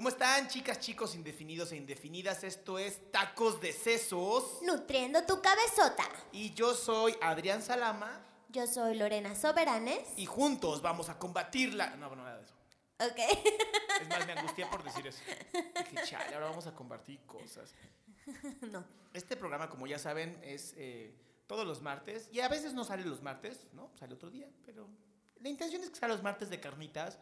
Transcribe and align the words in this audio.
¿Cómo 0.00 0.08
están, 0.08 0.48
chicas, 0.48 0.80
chicos, 0.80 1.14
indefinidos 1.14 1.72
e 1.72 1.76
indefinidas? 1.76 2.42
Esto 2.42 2.78
es 2.78 3.12
Tacos 3.12 3.60
de 3.60 3.70
Sesos. 3.70 4.62
Nutriendo 4.62 5.26
tu 5.26 5.42
cabezota. 5.42 6.08
Y 6.32 6.54
yo 6.54 6.72
soy 6.72 7.14
Adrián 7.20 7.60
Salama. 7.60 8.18
Yo 8.48 8.66
soy 8.66 8.94
Lorena 8.96 9.34
Soberanes. 9.34 10.08
Y 10.16 10.24
juntos 10.24 10.80
vamos 10.80 11.10
a 11.10 11.18
combatirla. 11.18 11.96
No, 11.96 12.16
no, 12.16 12.24
nada 12.24 12.38
de 12.38 12.44
eso. 12.44 12.54
Ok. 12.98 13.18
Es 14.00 14.08
más, 14.08 14.26
me 14.26 14.32
angustié 14.32 14.64
por 14.68 14.82
decir 14.82 15.06
eso. 15.06 15.20
Dije, 15.52 16.06
chale, 16.06 16.34
ahora 16.34 16.46
vamos 16.46 16.66
a 16.66 16.74
compartir 16.74 17.20
cosas. 17.26 17.74
no. 18.72 18.82
Este 19.12 19.36
programa, 19.36 19.68
como 19.68 19.86
ya 19.86 19.98
saben, 19.98 20.40
es 20.42 20.72
eh, 20.78 21.14
todos 21.46 21.66
los 21.66 21.82
martes. 21.82 22.30
Y 22.32 22.40
a 22.40 22.48
veces 22.48 22.72
no 22.72 22.84
sale 22.84 23.04
los 23.04 23.20
martes, 23.20 23.66
¿no? 23.74 23.90
Sale 23.98 24.14
otro 24.14 24.30
día. 24.30 24.48
Pero 24.64 24.88
la 25.40 25.50
intención 25.50 25.82
es 25.82 25.90
que 25.90 25.96
sea 25.96 26.08
los 26.08 26.22
martes 26.22 26.48
de 26.48 26.58
carnitas. 26.58 27.18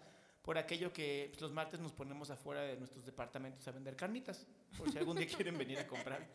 Por 0.48 0.56
aquello 0.56 0.94
que 0.94 1.26
pues, 1.28 1.42
los 1.42 1.52
martes 1.52 1.78
nos 1.78 1.92
ponemos 1.92 2.30
afuera 2.30 2.62
de 2.62 2.74
nuestros 2.78 3.04
departamentos 3.04 3.68
a 3.68 3.70
vender 3.70 3.94
carnitas. 3.94 4.46
Por 4.78 4.90
si 4.90 4.96
algún 4.96 5.18
día 5.18 5.26
quieren 5.36 5.58
venir 5.58 5.78
a 5.78 5.86
comprar. 5.86 6.26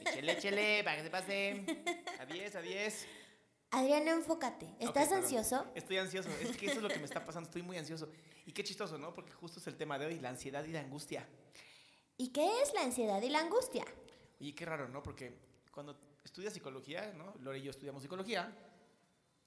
Échele, 0.00 0.32
échele, 0.32 0.82
para 0.82 0.96
que 0.96 1.02
se 1.02 1.10
pase. 1.10 1.66
A 2.18 2.24
10, 2.24 2.56
a 2.56 2.62
10. 2.62 3.06
Adrián, 3.72 4.08
enfócate. 4.08 4.70
¿Estás 4.78 5.08
perdón. 5.08 5.24
ansioso? 5.24 5.66
Estoy 5.74 5.98
ansioso. 5.98 6.30
Es 6.40 6.56
que 6.56 6.64
eso 6.64 6.76
es 6.76 6.82
lo 6.82 6.88
que 6.88 6.96
me 6.98 7.04
está 7.04 7.22
pasando. 7.22 7.46
Estoy 7.46 7.60
muy 7.60 7.76
ansioso. 7.76 8.08
Y 8.46 8.52
qué 8.52 8.64
chistoso, 8.64 8.96
¿no? 8.96 9.12
Porque 9.12 9.32
justo 9.32 9.60
es 9.60 9.66
el 9.66 9.76
tema 9.76 9.98
de 9.98 10.06
hoy, 10.06 10.20
la 10.20 10.30
ansiedad 10.30 10.64
y 10.64 10.72
la 10.72 10.80
angustia. 10.80 11.28
¿Y 12.16 12.28
qué 12.28 12.62
es 12.62 12.72
la 12.72 12.80
ansiedad 12.80 13.20
y 13.20 13.28
la 13.28 13.40
angustia? 13.40 13.84
Oye, 14.40 14.54
qué 14.54 14.64
raro, 14.64 14.88
¿no? 14.88 15.02
Porque 15.02 15.36
cuando 15.70 16.00
estudias 16.24 16.54
psicología, 16.54 17.12
¿no? 17.12 17.34
Lore 17.40 17.58
y 17.58 17.62
yo 17.64 17.72
estudiamos 17.72 18.00
psicología, 18.00 18.56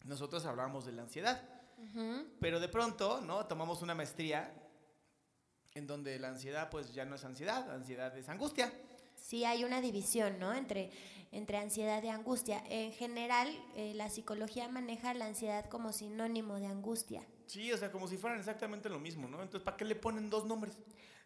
nosotros 0.03 0.45
hablábamos 0.45 0.85
de 0.85 0.91
la 0.91 1.01
ansiedad. 1.01 1.56
Pero 2.39 2.59
de 2.59 2.67
pronto, 2.67 3.21
¿no? 3.21 3.45
Tomamos 3.45 3.81
una 3.81 3.93
maestría 3.95 4.53
en 5.73 5.85
donde 5.87 6.17
la 6.19 6.29
ansiedad, 6.29 6.69
pues 6.69 6.93
ya 6.93 7.05
no 7.05 7.15
es 7.15 7.23
ansiedad, 7.23 7.69
ansiedad 7.71 8.15
es 8.17 8.27
angustia. 8.29 8.73
Sí, 9.15 9.45
hay 9.45 9.63
una 9.63 9.81
división, 9.81 10.39
¿no? 10.39 10.53
Entre, 10.53 10.91
entre 11.31 11.57
ansiedad 11.57 12.01
y 12.03 12.07
angustia. 12.09 12.63
En 12.69 12.91
general, 12.93 13.47
eh, 13.75 13.93
la 13.95 14.09
psicología 14.09 14.67
maneja 14.69 15.13
la 15.13 15.25
ansiedad 15.25 15.65
como 15.69 15.91
sinónimo 15.93 16.55
de 16.59 16.67
angustia. 16.67 17.25
Sí, 17.45 17.71
o 17.71 17.77
sea, 17.77 17.91
como 17.91 18.07
si 18.07 18.17
fueran 18.17 18.39
exactamente 18.39 18.89
lo 18.89 18.99
mismo, 18.99 19.27
¿no? 19.27 19.41
Entonces, 19.41 19.63
¿para 19.63 19.77
qué 19.77 19.85
le 19.85 19.95
ponen 19.95 20.29
dos 20.29 20.45
nombres? 20.45 20.77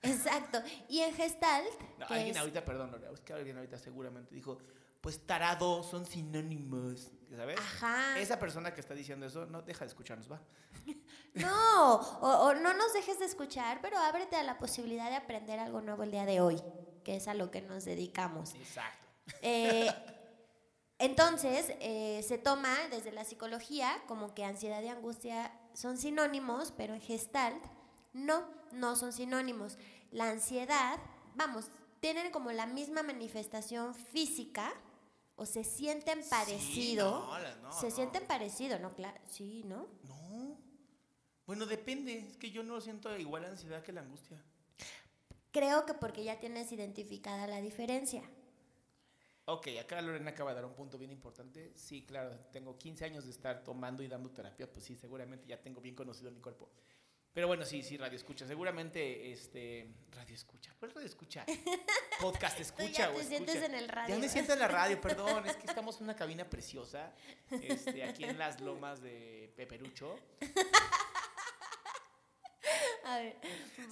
Exacto. 0.02 0.60
Y 0.90 1.00
en 1.00 1.14
Gestalt, 1.14 1.68
No, 2.00 2.06
alguien 2.10 2.32
es- 2.32 2.38
ahorita, 2.38 2.66
perdón, 2.66 2.92
Lore, 2.92 3.08
es 3.14 3.20
que 3.22 3.34
alguien 3.34 3.56
ahorita 3.58 3.78
seguramente 3.78 4.34
dijo, 4.36 4.58
pues 5.02 5.26
tarado, 5.26 5.84
son 5.84 6.06
sinónimos, 6.06 7.12
¿sabes? 7.36 7.60
Ajá. 7.60 8.20
Esa 8.20 8.40
persona 8.40 8.74
que 8.74 8.82
está 8.82 8.94
diciendo 8.94 9.26
eso, 9.26 9.48
no 9.48 9.64
deja 9.64 9.80
de 9.80 9.90
escucharnos, 9.90 10.32
¿va? 10.32 10.42
No, 11.34 11.96
o, 11.96 12.28
o 12.28 12.54
no 12.56 12.74
nos 12.74 12.92
dejes 12.92 13.18
de 13.20 13.26
escuchar, 13.26 13.80
pero 13.82 13.98
ábrete 13.98 14.36
a 14.36 14.44
la 14.44 14.60
posibilidad 14.60 15.10
de 15.10 15.16
aprender 15.16 15.60
algo 15.60 15.80
nuevo 15.80 16.04
el 16.04 16.12
día 16.12 16.26
de 16.26 16.42
hoy, 16.42 16.62
que 17.06 17.16
es 17.16 17.30
a 17.30 17.34
lo 17.34 17.52
que 17.52 17.62
nos 17.62 17.86
dedicamos. 17.86 18.54
Exacto. 18.56 19.08
Eh, 19.42 19.90
entonces, 21.00 21.74
eh, 21.80 22.22
se 22.28 22.38
toma 22.38 22.76
desde 22.90 23.14
la 23.14 23.24
psicología 23.24 24.04
como 24.08 24.34
que 24.34 24.44
ansiedad 24.44 24.82
y 24.82 24.90
angustia 24.90 25.54
son 25.74 25.98
sinónimos, 25.98 26.74
pero 26.76 26.94
en 26.94 27.02
Gestalt 27.02 27.64
no, 28.14 28.44
no 28.74 28.96
son 28.98 29.14
sinónimos. 29.14 29.78
La 30.12 30.30
ansiedad, 30.30 31.00
vamos, 31.36 31.70
tienen 32.02 32.32
como 32.32 32.52
la 32.52 32.66
misma 32.66 33.04
manifestación 33.04 33.96
física 33.96 34.74
o 35.42 35.46
se 35.48 35.64
sienten 35.64 36.22
parecido. 36.30 37.10
no, 37.26 37.40
la- 37.40 37.56
no, 37.56 37.72
se 37.74 37.90
no. 37.90 37.96
sienten 37.96 38.28
parecido, 38.28 38.78
¿no? 38.78 38.94
Claro, 38.94 39.20
sí, 39.28 39.64
¿no? 39.66 39.88
No. 40.04 40.56
Bueno, 41.48 41.66
depende. 41.66 42.20
Es 42.20 42.38
que 42.38 42.52
yo 42.52 42.62
no 42.62 42.80
siento 42.80 43.18
igual 43.18 43.46
ansiedad 43.46 43.82
que 43.82 43.92
la 43.92 44.02
angustia. 44.02 44.40
Creo 45.52 45.84
que 45.88 45.96
porque 45.96 46.24
ya 46.24 46.40
tienes 46.40 46.72
identificada 46.72 47.48
la 47.48 47.60
diferencia. 47.60 48.22
Ok, 49.46 49.70
acá 49.82 50.00
Lorena 50.04 50.30
acaba 50.30 50.52
de 50.52 50.58
dar 50.58 50.66
un 50.66 50.76
punto 50.76 51.00
bien 51.00 51.12
importante. 51.12 51.74
Sí, 51.76 52.06
claro, 52.06 52.38
tengo 52.52 52.78
15 52.78 53.06
años 53.06 53.26
de 53.26 53.32
estar 53.32 53.64
tomando 53.64 54.04
y 54.04 54.08
dando 54.08 54.30
terapia, 54.30 54.72
pues 54.72 54.86
sí, 54.86 54.96
seguramente 54.96 55.48
ya 55.48 55.60
tengo 55.60 55.82
bien 55.82 55.96
conocido 55.96 56.30
mi 56.32 56.40
cuerpo. 56.40 56.70
Pero 57.34 57.48
bueno, 57.48 57.64
sí, 57.66 57.82
sí, 57.82 57.98
radio 57.98 58.18
escucha. 58.18 58.46
Seguramente, 58.46 59.32
este. 59.32 59.88
Radio 60.12 60.36
escucha. 60.36 60.74
¿Cuál 60.78 60.92
radio 60.92 61.08
escucha? 61.08 61.46
Podcast 62.20 62.58
Tú 62.58 62.62
escucha 62.64 62.92
ya 62.92 63.10
o 63.12 63.14
te 63.16 63.24
sientes 63.24 63.56
escucha. 63.56 63.74
en 63.74 63.80
el 63.82 63.88
radio. 63.88 64.16
Ya 64.16 64.22
me 64.22 64.28
siento 64.30 64.54
en 64.54 64.60
la 64.60 64.68
radio, 64.68 65.00
perdón. 65.02 65.46
Es 65.46 65.56
que 65.56 65.68
estamos 65.68 65.98
en 65.98 66.04
una 66.04 66.16
cabina 66.16 66.50
preciosa. 66.50 67.14
Este, 67.50 68.04
aquí 68.04 68.26
en 68.26 68.38
las 68.38 68.60
lomas 68.60 69.02
de 69.02 69.54
Peperucho. 69.56 70.20
A 73.06 73.18
ver. 73.18 73.38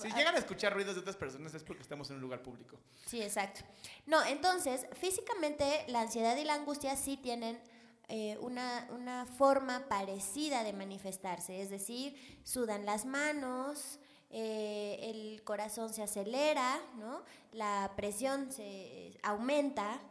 Si 0.01 0.11
llegan 0.11 0.35
a 0.35 0.38
escuchar 0.38 0.73
ruidos 0.73 0.95
de 0.95 1.01
otras 1.01 1.16
personas 1.16 1.53
es 1.53 1.63
porque 1.63 1.81
estamos 1.81 2.09
en 2.09 2.17
un 2.17 2.21
lugar 2.21 2.41
público. 2.41 2.79
Sí, 3.06 3.21
exacto. 3.21 3.61
No, 4.06 4.23
entonces, 4.25 4.85
físicamente 4.94 5.85
la 5.88 6.01
ansiedad 6.01 6.38
y 6.38 6.44
la 6.44 6.53
angustia 6.53 6.95
sí 6.95 7.17
tienen 7.17 7.59
eh, 8.09 8.37
una, 8.41 8.87
una 8.91 9.25
forma 9.25 9.87
parecida 9.87 10.63
de 10.63 10.73
manifestarse, 10.73 11.61
es 11.61 11.69
decir, 11.69 12.15
sudan 12.43 12.85
las 12.85 13.05
manos, 13.05 13.99
eh, 14.31 14.97
el 15.01 15.43
corazón 15.43 15.93
se 15.93 16.03
acelera, 16.03 16.79
¿no? 16.97 17.23
la 17.51 17.93
presión 17.95 18.51
se 18.51 19.17
aumenta, 19.23 20.01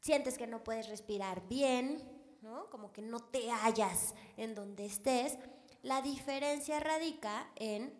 sientes 0.00 0.36
que 0.36 0.46
no 0.46 0.64
puedes 0.64 0.88
respirar 0.88 1.46
bien, 1.48 2.02
¿no? 2.40 2.68
como 2.70 2.92
que 2.92 3.02
no 3.02 3.20
te 3.20 3.50
hallas 3.50 4.14
en 4.36 4.54
donde 4.54 4.86
estés. 4.86 5.38
La 5.82 6.02
diferencia 6.02 6.80
radica 6.80 7.48
en 7.56 7.92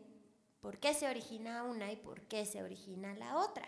por 0.60 0.78
qué 0.78 0.94
se 0.94 1.08
origina 1.08 1.64
una 1.64 1.90
y 1.92 1.96
por 1.96 2.22
qué 2.22 2.44
se 2.46 2.62
origina 2.62 3.14
la 3.14 3.36
otra. 3.36 3.66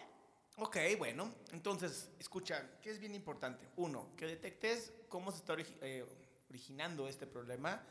Ok, 0.56 0.76
bueno, 0.98 1.34
entonces, 1.52 2.10
escucha, 2.18 2.78
que 2.80 2.90
es 2.90 3.00
bien 3.00 3.14
importante. 3.14 3.66
Uno, 3.76 4.14
que 4.16 4.26
detectes 4.26 4.92
cómo 5.08 5.32
se 5.32 5.38
está 5.38 5.54
origi- 5.54 5.76
eh, 5.82 6.06
originando 6.48 7.08
este 7.08 7.26
problema. 7.26 7.82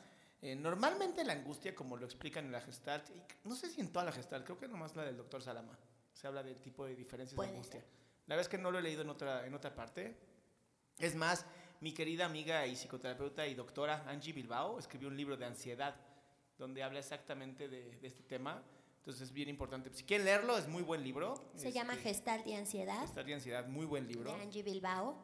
Eh, 0.42 0.56
normalmente 0.56 1.24
la 1.26 1.34
angustia, 1.34 1.76
como 1.76 1.98
lo 1.98 2.06
explican 2.06 2.46
en 2.46 2.52
la 2.54 2.62
Gestalt, 2.62 3.10
y 3.10 3.48
no 3.48 3.56
sé 3.56 3.70
si 3.70 3.82
en 3.82 3.92
toda 3.92 4.06
la 4.06 4.12
Gestalt, 4.12 4.46
creo 4.46 4.58
que 4.58 4.68
nomás 4.68 4.96
la 4.96 5.04
del 5.04 5.18
doctor 5.18 5.42
Salama, 5.42 5.78
se 6.14 6.28
habla 6.28 6.42
del 6.44 6.60
tipo 6.62 6.86
de 6.86 6.96
diferencias 6.96 7.36
de 7.38 7.46
angustia. 7.54 7.80
La 8.28 8.36
verdad 8.36 8.42
es 8.42 8.50
que 8.50 8.58
no 8.58 8.72
lo 8.72 8.80
he 8.80 8.82
leído 8.82 9.02
en 9.02 9.10
otra, 9.10 9.46
en 9.46 9.54
otra 9.54 9.76
parte. 9.76 10.16
Es 10.98 11.16
más, 11.16 11.46
mi 11.82 11.94
querida 11.94 12.26
amiga 12.26 12.66
y 12.66 12.76
psicoterapeuta 12.76 13.46
y 13.48 13.56
doctora 13.56 14.06
Angie 14.08 14.32
Bilbao 14.32 14.80
escribió 14.80 15.10
un 15.10 15.18
libro 15.18 15.36
de 15.36 15.46
ansiedad, 15.46 15.96
donde 16.58 16.82
habla 16.84 17.00
exactamente 17.00 17.68
de, 17.68 17.98
de 17.98 18.08
este 18.08 18.24
tema. 18.24 18.64
Entonces 19.04 19.24
es 19.24 19.34
bien 19.34 19.50
importante. 19.50 19.90
Si 19.94 20.04
quieren 20.06 20.24
leerlo, 20.26 20.58
es 20.58 20.66
muy 20.70 20.82
buen 20.82 21.04
libro. 21.04 21.34
Se 21.56 21.74
llama 21.74 21.92
Este, 21.94 22.08
Gestalt 22.08 22.48
y 22.48 22.54
Ansiedad 22.54 23.02
Gestalt 23.02 23.28
y 23.28 23.34
ansiedad, 23.34 23.68
muy 23.68 23.86
buen 23.86 24.08
de 24.08 24.14
libro. 24.14 24.34
Angie 24.36 24.64
Bilbao. 24.64 25.18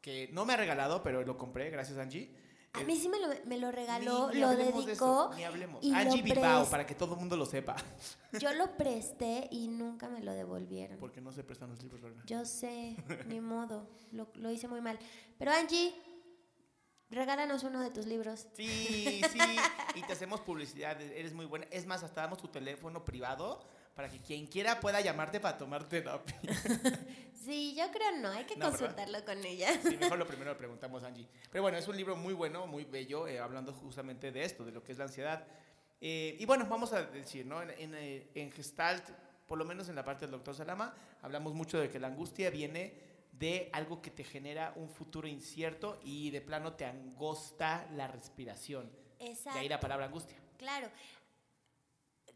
Que 0.00 0.30
no 0.32 0.46
me 0.46 0.54
ha 0.54 0.56
regalado, 0.56 1.02
pero 1.02 1.22
lo 1.22 1.36
compré, 1.36 1.68
gracias 1.68 1.98
Angie. 1.98 2.34
A 2.72 2.80
Eh, 2.80 2.84
mí 2.86 2.96
sí 2.96 3.10
me 3.10 3.18
lo, 3.20 3.28
me 3.44 3.58
lo 3.58 3.70
regaló, 3.72 4.28
ni- 4.28 4.36
ni 4.36 4.40
lo 4.40 4.48
de 4.50 4.56
dedicó. 4.56 4.90
eso, 4.90 5.30
ni 5.36 5.44
hablemos. 5.44 5.84
y 5.84 5.92
Angie 5.92 6.22
Bilbao, 6.22 6.64
para 6.70 6.86
que 6.86 6.94
todo 6.94 7.12
el 7.12 7.20
mundo 7.20 7.36
lo 7.36 7.44
sepa. 7.44 7.76
Yo 8.40 8.54
lo 8.54 8.74
presté 8.78 9.48
y 9.50 9.68
nunca 9.68 10.08
me 10.08 10.22
lo 10.22 10.32
devolvieron. 10.32 10.98
Porque 10.98 11.20
no 11.20 11.30
se 11.30 11.44
prestan 11.44 11.68
los 11.68 11.82
libros. 11.82 12.00
Yo 12.24 12.44
sé, 12.46 12.96
ni 13.26 13.40
modo, 13.42 13.86
lo, 14.12 14.28
lo 14.36 14.50
hice 14.50 14.66
muy 14.66 14.80
mal. 14.80 14.98
Pero 15.38 15.50
Angie, 15.52 15.92
regálanos 17.10 17.62
uno 17.64 17.80
de 17.82 17.90
tus 17.90 18.06
libros. 18.06 18.46
Sí, 18.54 19.20
sí. 19.32 19.38
Y 19.94 20.02
te 20.02 20.12
hacemos 20.12 20.40
publicidad, 20.40 21.00
eres 21.00 21.32
muy 21.32 21.46
buena. 21.46 21.66
Es 21.70 21.86
más, 21.86 22.02
hasta 22.02 22.22
damos 22.22 22.38
tu 22.38 22.48
teléfono 22.48 23.04
privado 23.04 23.64
para 23.94 24.10
que 24.10 24.20
quien 24.20 24.46
quiera 24.46 24.78
pueda 24.80 25.00
llamarte 25.00 25.40
para 25.40 25.56
tomar 25.58 25.88
terapia. 25.88 26.36
Sí, 27.46 27.76
yo 27.78 27.84
creo 27.92 28.10
no, 28.20 28.28
hay 28.30 28.44
que 28.44 28.56
No, 28.56 28.64
¿verdad? 28.64 28.78
consultarlo 28.80 29.24
con 29.24 29.44
ella. 29.44 29.68
Sí, 29.80 29.96
mejor 29.96 30.18
lo 30.18 30.26
primero 30.26 30.50
le 30.50 30.56
preguntamos 30.56 31.04
a 31.04 31.06
Angie. 31.06 31.28
Pero 31.52 31.62
bueno, 31.62 31.78
es 31.78 31.86
un 31.86 31.96
libro 31.96 32.16
muy 32.16 32.34
bueno, 32.34 32.66
muy 32.66 32.82
bello, 32.84 33.28
eh, 33.28 33.38
hablando 33.38 33.72
justamente 33.72 34.32
de 34.32 34.42
esto, 34.42 34.64
de 34.64 34.72
lo 34.72 34.82
que 34.82 34.90
es 34.90 34.98
la 34.98 35.04
ansiedad. 35.04 35.46
Eh, 36.00 36.36
y 36.40 36.44
bueno, 36.44 36.66
vamos 36.68 36.92
a 36.92 37.04
decir, 37.04 37.46
¿no? 37.46 37.62
En, 37.62 37.70
en, 37.70 37.94
eh, 37.94 38.30
en 38.34 38.50
Gestalt, 38.50 39.08
por 39.46 39.58
lo 39.58 39.64
menos 39.64 39.88
en 39.88 39.94
la 39.94 40.04
parte 40.04 40.22
del 40.22 40.32
doctor 40.32 40.56
Salama, 40.56 40.92
hablamos 41.22 41.54
mucho 41.54 41.78
de 41.78 41.88
que 41.88 42.00
la 42.00 42.08
angustia 42.08 42.50
viene 42.50 42.94
de 43.38 43.70
algo 43.72 44.00
que 44.00 44.10
te 44.10 44.24
genera 44.24 44.72
un 44.76 44.88
futuro 44.88 45.28
incierto 45.28 45.98
y 46.02 46.30
de 46.30 46.40
plano 46.40 46.74
te 46.74 46.84
angosta 46.84 47.86
la 47.92 48.08
respiración. 48.08 48.90
De 49.18 49.26
Exacto. 49.30 49.58
ahí 49.58 49.68
la 49.68 49.80
palabra 49.80 50.06
angustia. 50.06 50.36
Claro. 50.56 50.90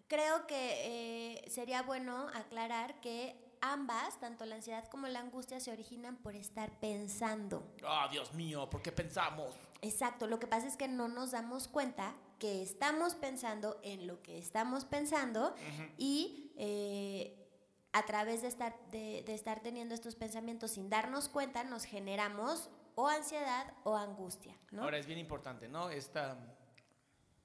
Creo 0.09 0.47
que 0.47 1.37
eh, 1.37 1.51
sería 1.51 1.83
bueno 1.83 2.29
aclarar 2.35 3.01
que 3.01 3.37
ambas, 3.61 4.19
tanto 4.19 4.45
la 4.45 4.57
ansiedad 4.57 4.89
como 4.89 5.07
la 5.07 5.21
angustia, 5.21 5.61
se 5.61 5.71
originan 5.71 6.17
por 6.17 6.35
estar 6.35 6.71
pensando. 6.81 7.63
Oh, 7.87 8.09
Dios 8.11 8.33
mío, 8.35 8.69
¿por 8.69 8.83
qué 8.83 8.93
pensamos? 8.93 9.55
Exacto, 9.83 10.27
lo 10.27 10.39
que 10.39 10.47
pasa 10.47 10.67
es 10.67 10.77
que 10.77 10.89
no 10.89 11.09
nos 11.09 11.31
damos 11.31 11.69
cuenta 11.69 12.15
que 12.39 12.63
estamos 12.63 13.15
pensando 13.15 13.79
en 13.83 14.07
lo 14.07 14.23
que 14.23 14.39
estamos 14.39 14.85
pensando 14.85 15.55
y 15.97 16.53
eh, 16.57 17.40
a 17.93 18.07
través 18.07 18.43
de 18.43 18.49
estar, 18.49 18.77
de, 18.91 19.23
de 19.27 19.35
estar 19.35 19.61
teniendo 19.61 19.95
estos 19.95 20.15
pensamientos 20.15 20.73
sin 20.73 20.89
darnos 20.89 21.29
cuenta 21.29 21.65
nos 21.65 21.85
generamos 21.85 22.71
o 22.95 23.09
ansiedad 23.09 23.73
o 23.85 23.97
angustia, 23.97 24.57
¿no? 24.71 24.85
Ahora 24.85 24.99
es 24.99 25.07
bien 25.07 25.19
importante, 25.19 25.69
¿no? 25.69 25.91
Esta 25.91 26.37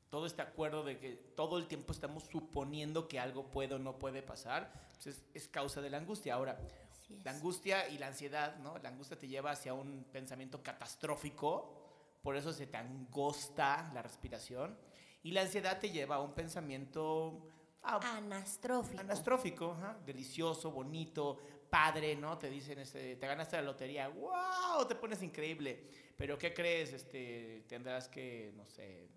todo 0.10 0.28
este 0.28 0.42
acuerdo 0.42 0.84
de 0.84 0.98
que 0.98 1.12
todo 1.36 1.58
el 1.58 1.68
tiempo 1.68 1.92
estamos 1.92 2.24
suponiendo 2.24 3.08
que 3.08 3.20
algo 3.20 3.52
puede 3.52 3.76
o 3.76 3.80
no 3.80 4.00
puede 4.00 4.22
pasar, 4.22 4.72
pues 4.94 5.08
es, 5.08 5.24
es 5.34 5.48
causa 5.50 5.82
de 5.82 5.90
la 5.90 5.98
angustia. 5.98 6.36
Ahora, 6.36 6.58
la 7.24 7.32
angustia 7.32 7.90
y 7.90 7.98
la 7.98 8.08
ansiedad, 8.08 8.56
¿no? 8.58 8.78
La 8.78 8.90
angustia 8.90 9.20
te 9.20 9.28
lleva 9.28 9.52
hacia 9.52 9.74
un 9.74 10.06
pensamiento 10.12 10.64
catastrófico, 10.64 11.70
por 12.24 12.36
eso 12.36 12.54
se 12.54 12.66
te 12.66 12.78
angosta 12.78 13.92
la 13.94 14.02
respiración, 14.02 14.78
y 15.22 15.32
la 15.32 15.42
ansiedad 15.42 15.80
te 15.80 15.90
lleva 15.90 16.16
a 16.16 16.22
un 16.22 16.34
pensamiento 16.34 17.48
ah, 17.86 18.18
Anastrófico. 18.18 19.00
anastrófico, 19.00 19.72
ajá, 19.72 19.98
delicioso, 20.06 20.72
bonito, 20.72 21.38
padre, 21.70 22.16
¿no? 22.16 22.38
Te 22.38 22.50
dicen, 22.50 22.80
este, 22.80 23.16
te 23.16 23.28
ganaste 23.28 23.58
la 23.58 23.64
lotería, 23.64 24.08
wow, 24.08 24.88
te 24.88 24.96
pones 24.96 25.22
increíble, 25.22 25.90
pero 26.16 26.38
¿qué 26.38 26.54
crees? 26.54 26.94
Este, 26.94 27.66
tendrás 27.68 28.08
que, 28.08 28.54
no 28.56 28.66
sé, 28.66 29.10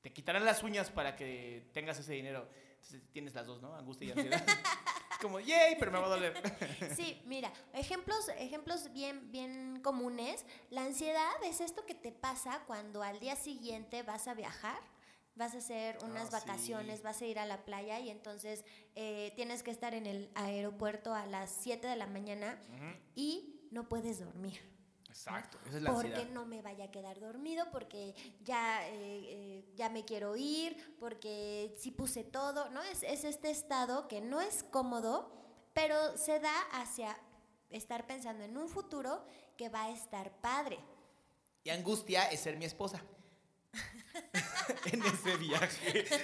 te 0.00 0.12
quitarán 0.12 0.44
las 0.44 0.62
uñas 0.62 0.90
para 0.90 1.16
que 1.16 1.68
tengas 1.72 1.98
ese 1.98 2.12
dinero. 2.14 2.48
Entonces 2.74 3.02
tienes 3.12 3.34
las 3.34 3.46
dos, 3.46 3.60
¿no? 3.60 3.74
Angustia 3.74 4.08
y 4.08 4.10
ansiedad. 4.12 4.42
es 5.10 5.18
como, 5.20 5.38
yay, 5.40 5.76
pero 5.78 5.90
me 5.90 5.98
va 5.98 6.06
a 6.06 6.10
doler. 6.10 6.34
Sí, 6.96 7.20
mira, 7.26 7.52
ejemplos, 7.74 8.28
ejemplos 8.38 8.92
bien, 8.92 9.30
bien 9.30 9.80
comunes. 9.82 10.46
La 10.70 10.84
ansiedad 10.84 11.32
es 11.44 11.60
esto 11.60 11.84
que 11.84 11.94
te 11.94 12.12
pasa 12.12 12.62
cuando 12.66 13.02
al 13.02 13.20
día 13.20 13.36
siguiente 13.36 14.02
vas 14.02 14.28
a 14.28 14.34
viajar, 14.34 14.80
vas 15.34 15.54
a 15.54 15.58
hacer 15.58 15.98
unas 16.04 16.28
Ah, 16.34 16.38
vacaciones, 16.40 16.98
sí. 16.98 17.02
vas 17.04 17.20
a 17.22 17.26
ir 17.26 17.38
a 17.38 17.46
la 17.46 17.64
playa 17.64 17.98
y 18.00 18.10
entonces 18.10 18.64
eh, 18.94 19.32
tienes 19.36 19.62
que 19.62 19.70
estar 19.70 19.94
en 19.94 20.06
el 20.06 20.30
aeropuerto 20.34 21.14
a 21.14 21.26
las 21.26 21.50
7 21.50 21.86
de 21.86 21.96
la 21.96 22.06
mañana 22.06 22.58
y 23.14 23.66
no 23.70 23.88
puedes 23.88 24.20
dormir. 24.20 24.60
Exacto, 25.08 25.58
esa 25.66 25.76
es 25.78 25.82
la 25.82 25.92
porque 25.92 26.08
ansiedad. 26.08 26.30
no 26.32 26.46
me 26.46 26.62
vaya 26.62 26.84
a 26.84 26.90
quedar 26.90 27.18
dormido, 27.20 27.66
porque 27.72 28.14
ya, 28.42 28.86
eh, 28.88 28.92
eh, 28.94 29.64
ya 29.74 29.88
me 29.90 30.04
quiero 30.04 30.36
ir, 30.36 30.96
porque 31.00 31.74
sí 31.78 31.90
puse 31.90 32.22
todo, 32.24 32.70
¿no? 32.70 32.80
Es, 32.82 33.02
es 33.02 33.24
este 33.24 33.50
estado 33.50 34.08
que 34.08 34.20
no 34.20 34.40
es 34.40 34.62
cómodo, 34.62 35.30
pero 35.74 36.16
se 36.16 36.38
da 36.40 36.54
hacia 36.72 37.18
estar 37.70 38.06
pensando 38.06 38.44
en 38.44 38.56
un 38.56 38.68
futuro 38.68 39.24
que 39.56 39.68
va 39.68 39.84
a 39.84 39.90
estar 39.90 40.30
padre. 40.40 40.78
Y 41.64 41.70
angustia 41.70 42.24
es 42.30 42.40
ser 42.40 42.56
mi 42.56 42.64
esposa. 42.64 43.02
en 44.92 45.02
ese 45.04 45.36
viaje. 45.36 46.04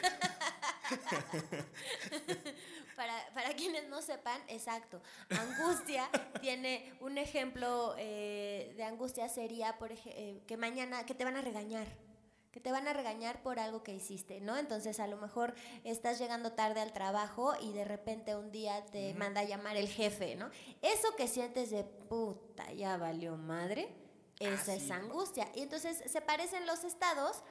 Para, 2.95 3.13
para 3.35 3.53
quienes 3.55 3.89
no 3.89 4.01
sepan, 4.01 4.41
exacto, 4.49 5.03
angustia 5.29 6.09
tiene 6.41 6.95
un 7.01 7.19
ejemplo 7.19 7.95
eh, 7.99 8.73
de 8.75 8.85
angustia 8.85 9.29
sería, 9.29 9.77
por 9.79 9.93
eh, 9.93 10.43
que 10.47 10.57
mañana, 10.57 11.05
que 11.05 11.15
te 11.15 11.25
van 11.25 11.37
a 11.37 11.43
regañar, 11.43 11.87
que 12.53 12.61
te 12.61 12.73
van 12.73 12.89
a 12.89 12.95
regañar 12.95 13.43
por 13.43 13.59
algo 13.59 13.83
que 13.83 13.93
hiciste, 13.93 14.41
¿no? 14.41 14.57
Entonces 14.57 14.99
a 14.99 15.07
lo 15.09 15.19
mejor 15.19 15.55
estás 15.85 16.19
llegando 16.19 16.53
tarde 16.53 16.81
al 16.81 16.95
trabajo 16.95 17.53
y 17.61 17.73
de 17.75 17.85
repente 17.85 18.35
un 18.35 18.51
día 18.51 18.83
te 18.87 19.13
manda 19.13 19.43
a 19.43 19.45
llamar 19.45 19.77
el 19.77 19.89
jefe, 19.89 20.35
¿no? 20.37 20.51
Eso 20.81 21.15
que 21.17 21.29
sientes 21.29 21.69
de 21.69 21.85
puta, 21.85 22.73
ya 22.73 22.97
valió 22.97 23.37
madre, 23.37 23.95
esa 24.41 24.73
Ah, 24.73 24.77
es 24.77 24.83
sí. 24.85 24.93
angustia. 24.93 25.51
Y 25.55 25.61
entonces 25.63 26.03
se 26.11 26.21
parecen 26.23 26.65
los 26.67 26.83
estados, 26.85 27.43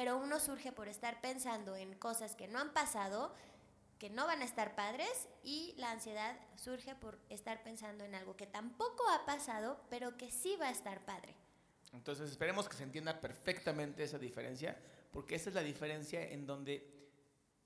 pero 0.00 0.16
uno 0.16 0.40
surge 0.40 0.72
por 0.72 0.88
estar 0.88 1.20
pensando 1.20 1.76
en 1.76 1.92
cosas 1.92 2.34
que 2.34 2.48
no 2.48 2.58
han 2.58 2.72
pasado, 2.72 3.34
que 3.98 4.08
no 4.08 4.24
van 4.24 4.40
a 4.40 4.46
estar 4.46 4.74
padres 4.74 5.28
y 5.44 5.74
la 5.76 5.90
ansiedad 5.90 6.40
surge 6.56 6.94
por 6.94 7.18
estar 7.28 7.62
pensando 7.62 8.02
en 8.04 8.14
algo 8.14 8.34
que 8.34 8.46
tampoco 8.46 9.06
ha 9.10 9.26
pasado, 9.26 9.78
pero 9.90 10.16
que 10.16 10.30
sí 10.30 10.56
va 10.58 10.68
a 10.68 10.70
estar 10.70 11.04
padre. 11.04 11.36
Entonces 11.92 12.30
esperemos 12.30 12.66
que 12.66 12.78
se 12.78 12.84
entienda 12.84 13.20
perfectamente 13.20 14.02
esa 14.02 14.18
diferencia, 14.18 14.74
porque 15.12 15.34
esa 15.34 15.50
es 15.50 15.54
la 15.54 15.62
diferencia 15.62 16.30
en 16.30 16.46
donde 16.46 17.10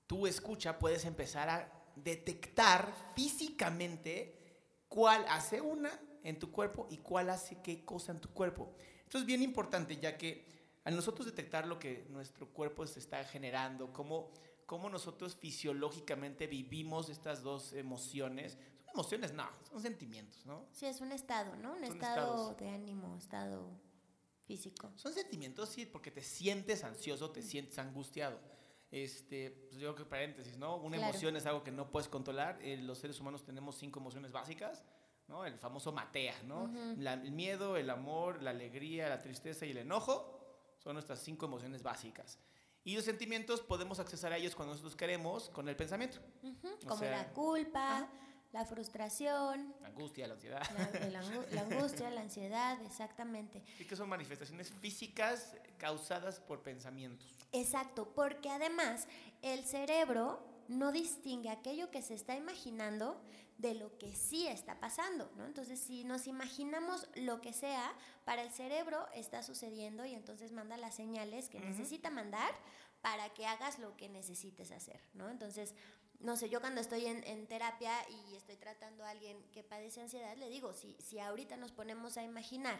tú 0.05 0.27
escucha 0.27 0.77
puedes 0.77 1.05
empezar 1.05 1.47
a 1.47 1.71
detectar 1.95 2.93
físicamente 3.15 4.59
cuál 4.89 5.23
hace 5.29 5.61
una 5.61 5.97
en 6.21 6.37
tu 6.37 6.51
cuerpo 6.51 6.85
y 6.89 6.97
cuál 6.97 7.29
hace 7.29 7.61
qué 7.61 7.85
cosa 7.85 8.11
en 8.11 8.19
tu 8.19 8.33
cuerpo. 8.33 8.75
Esto 9.05 9.19
es 9.19 9.25
bien 9.25 9.41
importante 9.41 9.95
ya 9.95 10.17
que 10.17 10.53
al 10.85 10.95
nosotros 10.95 11.25
detectar 11.25 11.67
lo 11.67 11.77
que 11.77 12.05
nuestro 12.09 12.47
cuerpo 12.47 12.87
se 12.87 12.99
está 12.99 13.23
generando, 13.25 13.91
cómo, 13.91 14.31
cómo 14.65 14.89
nosotros 14.89 15.35
fisiológicamente 15.35 16.47
vivimos 16.47 17.09
estas 17.09 17.43
dos 17.43 17.73
emociones, 17.73 18.53
son 18.85 18.89
emociones, 18.93 19.33
no, 19.33 19.49
son 19.69 19.81
sentimientos, 19.81 20.45
¿no? 20.45 20.65
Sí, 20.71 20.85
es 20.85 21.01
un 21.01 21.11
estado, 21.11 21.55
¿no? 21.57 21.73
Un 21.73 21.85
Son 21.85 21.95
estado 21.97 22.35
estados. 22.35 22.57
de 22.57 22.69
ánimo, 22.69 23.17
estado 23.17 23.67
físico. 24.45 24.91
Son 24.95 25.11
sentimientos, 25.13 25.69
sí, 25.69 25.85
porque 25.85 26.11
te 26.11 26.21
sientes 26.21 26.83
ansioso, 26.83 27.31
te 27.31 27.41
sientes 27.41 27.77
angustiado. 27.79 28.39
Este, 28.91 29.49
pues 29.51 29.81
yo 29.81 29.93
creo 29.93 29.95
que 29.95 30.05
paréntesis, 30.09 30.57
¿no? 30.57 30.77
Una 30.77 30.97
Claro. 30.97 31.09
emoción 31.11 31.35
es 31.35 31.45
algo 31.45 31.63
que 31.63 31.71
no 31.71 31.89
puedes 31.91 32.07
controlar. 32.07 32.59
Eh, 32.61 32.77
los 32.77 32.99
seres 32.99 33.19
humanos 33.19 33.43
tenemos 33.43 33.75
cinco 33.75 33.99
emociones 33.99 34.31
básicas, 34.31 34.85
¿no? 35.27 35.43
El 35.45 35.57
famoso 35.57 35.91
matea, 35.91 36.35
¿no? 36.43 36.65
Ujú. 36.65 36.93
La- 36.97 37.13
el 37.15 37.31
miedo, 37.31 37.75
el 37.75 37.89
amor, 37.89 38.41
la 38.43 38.51
alegría, 38.51 39.09
la 39.09 39.21
tristeza 39.21 39.65
y 39.65 39.71
el 39.71 39.77
enojo 39.79 40.34
son 40.85 40.93
nuestras 40.93 41.19
cinco 41.19 41.47
emociones 41.47 41.81
básicas. 41.81 42.37
Y 42.83 42.93
los 42.95 43.03
sentimientos 43.03 43.61
podemos 43.61 43.99
accesar 43.99 44.31
a 44.33 44.37
ellos 44.37 44.55
cuando 44.55 44.73
nosotros 44.75 44.95
queremos 44.95 45.49
con 45.49 45.67
el 45.67 45.75
pensamiento. 45.75 46.19
Ujú, 46.43 46.67
O 46.83 46.87
Como 46.87 46.97
sea, 46.99 47.09
la 47.23 47.33
culpa, 47.33 48.07
la 48.53 48.65
frustración, 48.65 49.73
La 49.81 49.87
angustia, 49.87 50.27
la 50.27 50.35
ansiedad. 50.35 50.61
la, 51.11 51.23
angu- 51.23 51.49
la 51.49 51.61
angustia, 51.61 52.11
la 52.11 52.21
ansiedad, 52.21 52.79
exactamente. 52.85 53.63
Sí 53.79 53.85
que 53.87 53.95
son 53.95 54.07
manifestaciones 54.07 54.69
físicas 54.69 55.55
causadas 55.79 56.39
por 56.39 56.61
pensamientos. 56.61 57.27
Exacto, 57.51 58.13
porque 58.13 58.51
además 58.51 59.07
el 59.41 59.63
cerebro 59.65 60.45
no 60.67 60.91
distingue 60.91 61.49
aquello 61.49 61.91
que 61.91 62.01
se 62.01 62.13
está 62.13 62.35
imaginando 62.35 63.21
de 63.57 63.73
lo 63.73 63.97
que 63.97 64.13
sí 64.15 64.47
está 64.47 64.79
pasando, 64.79 65.31
¿no? 65.37 65.45
Entonces, 65.45 65.79
si 65.79 66.03
nos 66.03 66.27
imaginamos 66.27 67.07
lo 67.15 67.39
que 67.41 67.53
sea, 67.53 67.93
para 68.25 68.41
el 68.41 68.51
cerebro 68.51 69.07
está 69.13 69.43
sucediendo 69.43 70.05
y 70.05 70.13
entonces 70.13 70.51
manda 70.51 70.77
las 70.77 70.95
señales 70.95 71.49
que 71.49 71.59
necesita 71.59 72.09
mandar 72.09 72.53
para 73.01 73.33
que 73.33 73.45
hagas 73.45 73.79
lo 73.79 73.95
que 73.95 74.09
necesites 74.09 74.71
hacer, 74.71 74.99
¿no? 75.13 75.29
Entonces, 75.29 75.73
no 76.19 76.35
sé, 76.35 76.49
yo 76.49 76.59
cuando 76.59 76.81
estoy 76.81 77.05
en, 77.05 77.23
en 77.23 77.47
terapia 77.47 77.93
y 78.09 78.35
estoy 78.35 78.57
tratando 78.57 79.05
a 79.05 79.11
alguien 79.11 79.41
que 79.51 79.63
padece 79.63 80.01
ansiedad, 80.01 80.35
le 80.37 80.49
digo, 80.49 80.73
si, 80.73 80.95
si 80.99 81.19
ahorita 81.19 81.55
nos 81.55 81.71
ponemos 81.71 82.17
a 82.17 82.23
imaginar 82.23 82.79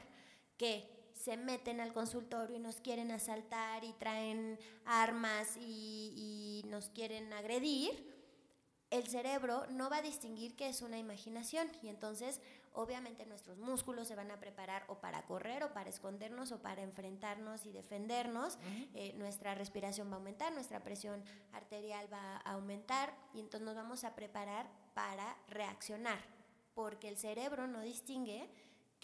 que 0.58 1.05
se 1.16 1.38
meten 1.38 1.80
al 1.80 1.94
consultorio 1.94 2.58
y 2.58 2.60
nos 2.60 2.76
quieren 2.76 3.12
asaltar 3.12 3.84
y 3.84 3.94
traen 3.94 4.60
armas 4.86 5.58
y, 5.58 6.62
y 6.64 6.68
nos 6.70 6.90
quieren 6.90 7.34
agredir, 7.34 8.14
el 8.92 9.08
cerebro 9.08 9.66
no 9.72 9.90
va 9.90 9.98
a 9.98 10.02
distinguir 10.02 10.56
que 10.56 10.70
es 10.70 10.82
una 10.82 11.00
imaginación 11.00 11.70
y 11.82 11.88
entonces 11.88 12.40
obviamente 12.74 13.26
nuestros 13.26 13.58
músculos 13.58 14.08
se 14.08 14.16
van 14.16 14.32
a 14.32 14.40
preparar 14.40 14.84
o 14.88 14.96
para 14.96 15.26
correr 15.26 15.64
o 15.64 15.74
para 15.74 15.90
escondernos 15.90 16.52
o 16.52 16.62
para 16.62 16.84
enfrentarnos 16.84 17.66
y 17.66 17.72
defendernos. 17.72 18.58
Eh, 18.94 19.14
nuestra 19.18 19.56
respiración 19.56 20.10
va 20.10 20.14
a 20.14 20.18
aumentar, 20.18 20.54
nuestra 20.54 20.84
presión 20.84 21.24
arterial 21.54 22.08
va 22.12 22.38
a 22.38 22.52
aumentar 22.52 23.14
y 23.34 23.40
entonces 23.40 23.66
nos 23.66 23.76
vamos 23.76 24.04
a 24.04 24.16
preparar 24.16 24.70
para 24.94 25.36
reaccionar 25.48 26.20
porque 26.74 27.08
el 27.08 27.18
cerebro 27.18 27.68
no 27.68 27.82
distingue 27.82 28.50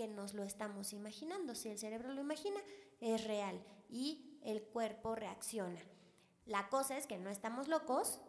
que 0.02 0.08
nos 0.08 0.34
lo 0.34 0.44
estamos 0.44 0.94
imaginando. 0.94 1.54
Si 1.54 1.70
el 1.70 1.78
cerebro 1.78 2.12
lo 2.12 2.22
imagina, 2.22 2.60
es 3.02 3.24
real 3.26 3.64
y 3.88 4.40
el 4.44 4.64
cuerpo 4.64 5.14
reacciona. 5.14 5.80
La 6.48 6.70
cosa 6.70 6.98
es 6.98 7.06
que 7.06 7.20
no 7.20 7.30
estamos 7.30 7.68
locos, 7.68 8.20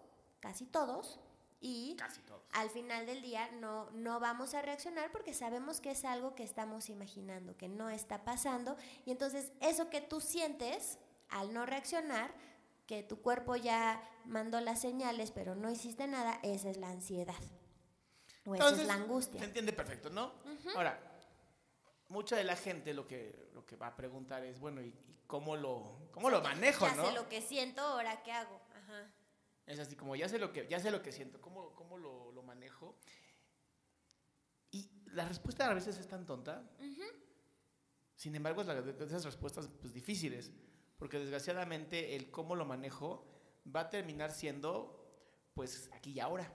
casi 0.41 0.67
todos, 0.67 1.19
y 1.63 1.95
Casi 1.97 2.21
todos. 2.23 2.43
al 2.53 2.69
final 2.69 3.07
del 3.07 3.23
día 3.23 3.49
no, 3.53 3.89
no 3.93 4.21
vamos 4.21 4.53
a 4.53 4.61
reaccionar 4.61 5.11
porque 5.13 5.33
sabemos 5.33 5.81
que 5.81 5.93
es 5.93 6.05
algo 6.05 6.35
que 6.35 6.43
estamos 6.43 6.91
imaginando, 6.91 7.57
que 7.57 7.69
no 7.69 7.89
está 7.89 8.23
pasando. 8.25 8.77
Y 9.07 9.13
entonces 9.13 9.51
eso 9.61 9.89
que 9.89 10.03
tú 10.03 10.21
sientes 10.21 10.99
al 11.31 11.55
no 11.55 11.65
reaccionar, 11.65 12.35
que 12.87 13.03
tu 13.03 13.23
cuerpo 13.23 13.57
ya 13.57 14.03
mandó 14.27 14.61
las 14.61 14.83
señales 14.83 15.31
pero 15.31 15.55
no 15.55 15.71
hiciste 15.71 16.07
nada, 16.07 16.39
esa 16.43 16.69
es 16.69 16.77
la 16.77 16.91
ansiedad. 16.91 17.43
O 18.45 18.55
esa 18.57 18.69
es 18.73 18.79
la 18.87 18.97
Se 18.97 19.01
angustia. 19.01 19.43
entiende 19.43 19.73
perfecto, 19.73 20.11
¿no? 20.11 20.33
Ahora, 20.75 21.01
mucha 22.13 22.37
de 22.37 22.45
la 22.45 22.55
gente 22.55 22.95
lo 22.95 23.07
que, 23.07 23.49
lo 23.55 23.65
que 23.67 23.75
va 23.75 23.89
a 23.89 23.97
preguntar 23.97 24.45
es, 24.45 24.61
bueno, 24.61 24.83
¿y, 24.83 24.89
y 25.09 25.19
cómo 25.27 25.57
lo, 25.57 26.09
cómo 26.13 26.31
lo 26.31 26.41
manejo, 26.43 26.87
ya 26.87 26.95
no? 26.95 27.07
sé 27.07 27.13
lo 27.13 27.29
que 27.29 27.41
siento, 27.41 27.81
ahora 27.81 28.23
qué 28.23 28.31
hago. 28.31 28.61
Ajá. 28.77 29.11
Es 29.67 29.79
así 29.79 29.97
como, 29.97 30.15
ya 30.15 30.29
sé 30.29 30.39
lo 30.39 30.53
que, 30.53 30.69
ya 30.69 30.79
sé 30.79 30.91
lo 30.91 31.03
que 31.03 31.11
siento, 31.11 31.41
¿cómo, 31.41 31.75
cómo 31.75 31.97
lo, 31.97 32.31
lo 32.33 32.43
manejo? 32.43 32.97
Y 34.71 34.91
la 35.07 35.27
respuesta 35.27 35.69
a 35.69 35.75
veces 35.75 35.99
es 35.99 36.07
tan 36.07 36.27
tonta. 36.27 36.71
Sin 38.17 38.35
embargo, 38.35 38.61
es 38.61 38.67
la 38.67 38.81
de 38.81 39.05
esas 39.05 39.25
respuestas 39.25 39.69
pues, 39.81 39.93
difíciles, 39.93 40.53
porque 40.99 41.19
desgraciadamente 41.19 42.15
el 42.15 42.31
cómo 42.31 42.55
lo 42.55 42.65
manejo 42.65 43.27
va 43.75 43.81
a 43.81 43.91
terminar 43.91 44.33
siendo, 44.33 45.51
pues, 45.55 45.91
aquí 45.93 46.13
y 46.13 46.21
ahora. 46.21 46.53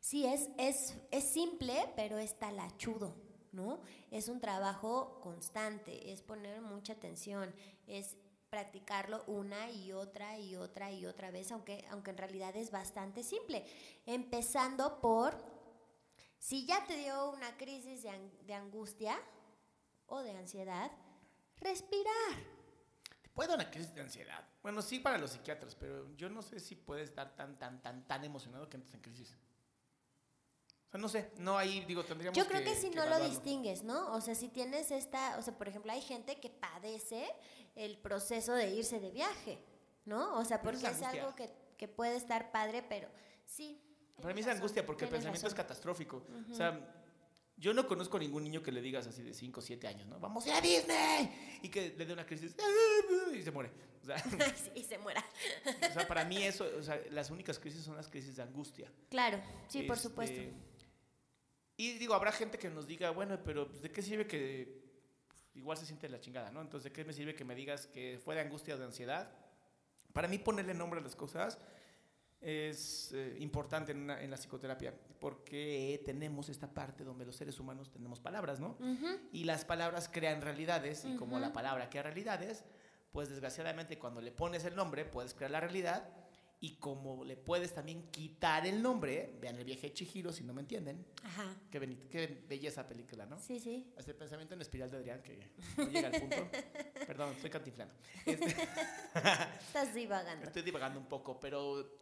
Sí, 0.00 0.26
es, 0.26 0.48
es, 0.58 0.96
es 1.10 1.24
simple, 1.24 1.92
pero 1.94 2.18
es 2.18 2.38
talachudo, 2.38 3.14
¿no? 3.52 3.80
Es 4.10 4.28
un 4.28 4.40
trabajo 4.40 5.20
constante, 5.20 6.12
es 6.12 6.22
poner 6.22 6.60
mucha 6.60 6.92
atención, 6.94 7.54
es 7.86 8.16
practicarlo 8.50 9.22
una 9.28 9.70
y 9.70 9.92
otra 9.92 10.38
y 10.38 10.56
otra 10.56 10.90
y 10.92 11.06
otra 11.06 11.30
vez, 11.30 11.52
aunque, 11.52 11.86
aunque 11.90 12.10
en 12.10 12.18
realidad 12.18 12.54
es 12.56 12.70
bastante 12.70 13.22
simple. 13.22 13.64
Empezando 14.04 15.00
por, 15.00 15.36
si 16.38 16.66
ya 16.66 16.84
te 16.86 16.96
dio 16.96 17.30
una 17.30 17.56
crisis 17.56 18.02
de, 18.02 18.54
angustia 18.54 19.16
o 20.06 20.20
de 20.20 20.32
ansiedad, 20.32 20.90
respirar. 21.58 22.34
¿Te 23.22 23.28
puede 23.30 23.50
dar 23.50 23.58
una 23.60 23.70
crisis 23.70 23.94
de 23.94 24.00
ansiedad? 24.00 24.44
Bueno, 24.62 24.82
sí 24.82 24.98
para 24.98 25.16
los 25.16 25.30
psiquiatras, 25.30 25.76
pero 25.76 26.14
yo 26.16 26.28
no 26.28 26.42
sé 26.42 26.58
si 26.58 26.74
puedes 26.74 27.08
estar 27.08 27.36
tan, 27.36 27.56
tan, 27.56 27.80
tan, 27.80 28.06
tan 28.06 28.24
emocionado 28.24 28.68
que 28.68 28.76
entres 28.76 28.94
en 28.94 29.00
crisis. 29.00 29.36
O 30.90 30.92
sea, 30.92 31.00
no 31.00 31.08
sé, 31.08 31.30
no 31.38 31.56
ahí 31.56 31.84
digo, 31.86 32.04
tendríamos 32.04 32.36
Yo 32.36 32.48
creo 32.48 32.64
que, 32.64 32.74
si 32.74 32.90
no 32.90 33.06
lo 33.06 33.20
distingues, 33.20 33.84
¿no? 33.84 34.12
O 34.12 34.20
sea, 34.20 34.34
si 34.34 34.48
tienes 34.48 34.90
esta, 34.90 35.38
o 35.38 35.42
sea, 35.42 35.56
por 35.56 35.68
ejemplo, 35.68 35.92
hay 35.92 36.00
gente 36.00 36.40
que 36.40 36.50
padece 36.50 37.30
el 37.76 37.96
proceso 37.96 38.54
de 38.54 38.70
irse 38.74 38.98
de 38.98 39.12
viaje, 39.12 39.62
¿no? 40.04 40.36
O 40.36 40.44
sea, 40.44 40.60
porque 40.60 40.88
es, 40.88 41.02
algo 41.02 41.32
que, 41.36 41.48
que, 41.78 41.86
puede 41.86 42.16
estar 42.16 42.50
padre, 42.50 42.82
pero 42.82 43.08
sí. 43.44 43.80
Para 44.20 44.34
mí 44.34 44.40
es 44.40 44.48
angustia 44.48 44.84
porque 44.84 45.04
el 45.04 45.10
pensamiento 45.12 45.46
es 45.46 45.54
catastrófico. 45.54 46.24
O 46.50 46.54
sea, 46.54 46.80
yo 47.56 47.72
no 47.72 47.86
conozco 47.86 48.16
a 48.16 48.20
ningún 48.20 48.42
niño 48.42 48.60
que 48.60 48.72
le 48.72 48.80
digas 48.80 49.06
así 49.06 49.22
de 49.22 49.32
5 49.32 49.60
o 49.60 49.62
7 49.62 49.86
años, 49.86 50.08
¿no? 50.08 50.18
Vamos 50.18 50.44
a 50.44 50.48
ir 50.48 50.54
a 50.54 50.60
Disney. 50.60 51.58
Y 51.62 51.68
que 51.68 51.94
le 51.96 52.04
dé 52.04 52.12
una 52.12 52.26
crisis 52.26 52.56
y 53.32 53.42
se 53.42 53.50
muere. 53.52 53.70
O 54.02 54.06
sea, 54.06 54.16
y 54.74 54.82
se 54.82 54.98
muera. 54.98 55.24
O 55.88 55.92
sea, 55.92 56.08
para 56.08 56.24
mí 56.24 56.42
eso, 56.42 56.66
o 56.78 56.82
sea, 56.82 57.00
las 57.10 57.30
únicas 57.30 57.58
crisis 57.58 57.84
son 57.84 57.96
las 57.96 58.08
crisis 58.08 58.36
de 58.36 58.42
angustia. 58.42 58.90
Claro, 59.10 59.38
sí, 59.68 59.82
por 59.82 59.96
este, 59.96 60.08
supuesto. 60.08 60.40
Y 61.80 61.92
digo, 61.92 62.12
habrá 62.12 62.30
gente 62.30 62.58
que 62.58 62.68
nos 62.68 62.86
diga, 62.86 63.08
bueno, 63.08 63.38
pero 63.42 63.66
pues, 63.66 63.80
¿de 63.80 63.90
qué 63.90 64.02
sirve 64.02 64.26
que 64.26 64.82
igual 65.54 65.78
se 65.78 65.86
siente 65.86 66.10
la 66.10 66.20
chingada, 66.20 66.50
¿no? 66.50 66.60
Entonces, 66.60 66.84
¿de 66.84 66.92
qué 66.92 67.06
me 67.06 67.14
sirve 67.14 67.34
que 67.34 67.42
me 67.42 67.54
digas 67.54 67.86
que 67.86 68.20
fue 68.22 68.34
de 68.34 68.42
angustia 68.42 68.74
o 68.74 68.78
de 68.78 68.84
ansiedad? 68.84 69.32
Para 70.12 70.28
mí 70.28 70.36
ponerle 70.36 70.74
nombre 70.74 71.00
a 71.00 71.02
las 71.02 71.16
cosas 71.16 71.58
es 72.38 73.12
eh, 73.14 73.34
importante 73.40 73.92
en, 73.92 74.30
la 74.30 74.36
psicoterapia, 74.36 74.92
porque 75.20 76.02
tenemos 76.04 76.50
esta 76.50 76.70
parte 76.70 77.02
donde 77.02 77.24
los 77.24 77.36
seres 77.36 77.58
humanos 77.58 77.90
tenemos 77.90 78.20
palabras, 78.20 78.60
¿no? 78.60 78.76
Y 79.32 79.44
las 79.44 79.64
palabras 79.64 80.10
crean 80.12 80.42
realidades, 80.42 81.06
y 81.06 81.16
como 81.16 81.38
la 81.38 81.54
palabra 81.54 81.88
crea 81.88 82.02
realidades, 82.02 82.62
pues 83.10 83.30
desgraciadamente 83.30 83.98
cuando 83.98 84.20
le 84.20 84.32
pones 84.32 84.66
el 84.66 84.76
nombre 84.76 85.06
puedes 85.06 85.32
crear 85.32 85.50
la 85.50 85.60
realidad 85.60 86.06
y 86.62 86.76
como 86.76 87.24
le 87.24 87.36
puedes 87.36 87.72
también 87.72 88.10
quitar 88.10 88.66
el 88.66 88.82
nombre, 88.82 89.34
vean 89.40 89.56
el 89.56 89.64
viaje 89.64 89.88
de 89.88 89.94
Chihiro 89.94 90.30
si 90.30 90.44
no 90.44 90.52
me 90.52 90.60
entienden. 90.60 91.06
Ajá. 91.22 91.56
Qué, 91.70 91.80
qué 92.10 92.44
belleza 92.46 92.86
película, 92.86 93.24
¿no? 93.24 93.38
Sí, 93.38 93.58
sí. 93.58 93.90
Hace 93.96 94.12
pensamiento 94.12 94.54
en 94.54 94.60
espiral 94.60 94.90
de 94.90 94.98
Adrián 94.98 95.22
que 95.22 95.38
no 95.78 95.88
llega 95.88 96.08
al 96.08 96.20
punto. 96.20 96.50
Perdón, 97.06 97.32
estoy 97.32 97.50
cantiflando. 97.50 97.94
Este 98.26 98.54
Estás 99.66 99.94
divagando. 99.94 100.46
Estoy 100.46 100.62
divagando 100.62 101.00
un 101.00 101.06
poco, 101.06 101.40
pero 101.40 101.98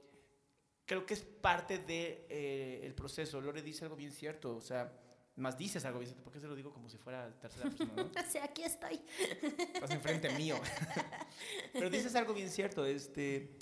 creo 0.84 1.06
que 1.06 1.14
es 1.14 1.22
parte 1.22 1.78
del 1.78 1.86
de, 1.86 2.26
eh, 2.28 2.80
el 2.82 2.94
proceso. 2.94 3.40
Lore 3.40 3.62
dice 3.62 3.84
algo 3.84 3.94
bien 3.94 4.10
cierto, 4.10 4.56
o 4.56 4.60
sea, 4.60 4.92
más 5.36 5.56
dices 5.56 5.84
algo 5.84 6.00
bien 6.00 6.08
cierto, 6.08 6.24
porque 6.24 6.40
se 6.40 6.48
lo 6.48 6.56
digo 6.56 6.72
como 6.72 6.88
si 6.88 6.98
fuera 6.98 7.30
tercera 7.38 7.70
persona, 7.70 7.92
¿no? 7.94 8.10
sea, 8.30 8.42
aquí 8.42 8.64
estoy. 8.64 9.00
Estás 9.72 9.90
enfrente 9.92 10.30
mío. 10.30 10.60
pero 11.72 11.88
dices 11.88 12.16
algo 12.16 12.34
bien 12.34 12.50
cierto, 12.50 12.84
este 12.84 13.56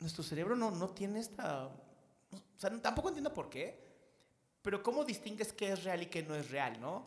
nuestro 0.00 0.22
cerebro 0.22 0.56
no, 0.56 0.70
no 0.70 0.90
tiene 0.90 1.20
esta... 1.20 1.66
O 1.66 2.60
sea, 2.60 2.70
tampoco 2.82 3.08
entiendo 3.08 3.32
por 3.32 3.48
qué, 3.48 3.78
pero 4.62 4.82
¿cómo 4.82 5.04
distingues 5.04 5.52
qué 5.52 5.72
es 5.72 5.84
real 5.84 6.02
y 6.02 6.06
qué 6.06 6.22
no 6.22 6.34
es 6.34 6.50
real, 6.50 6.80
no? 6.80 7.06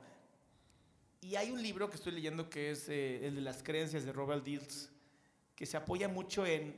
Y 1.21 1.36
hay 1.36 1.51
un 1.51 1.62
libro 1.62 1.89
que 1.89 1.98
estoy 1.98 2.13
leyendo 2.13 2.50
que 2.50 2.71
es 2.71 2.89
eh, 2.89 3.27
el 3.27 3.36
de 3.36 3.41
las 3.41 3.62
creencias 3.62 4.05
de 4.05 4.12
Robert 4.12 4.43
Dills, 4.43 4.89
que 5.55 5.65
se 5.65 5.77
apoya 5.77 6.07
mucho 6.07 6.45
en... 6.45 6.75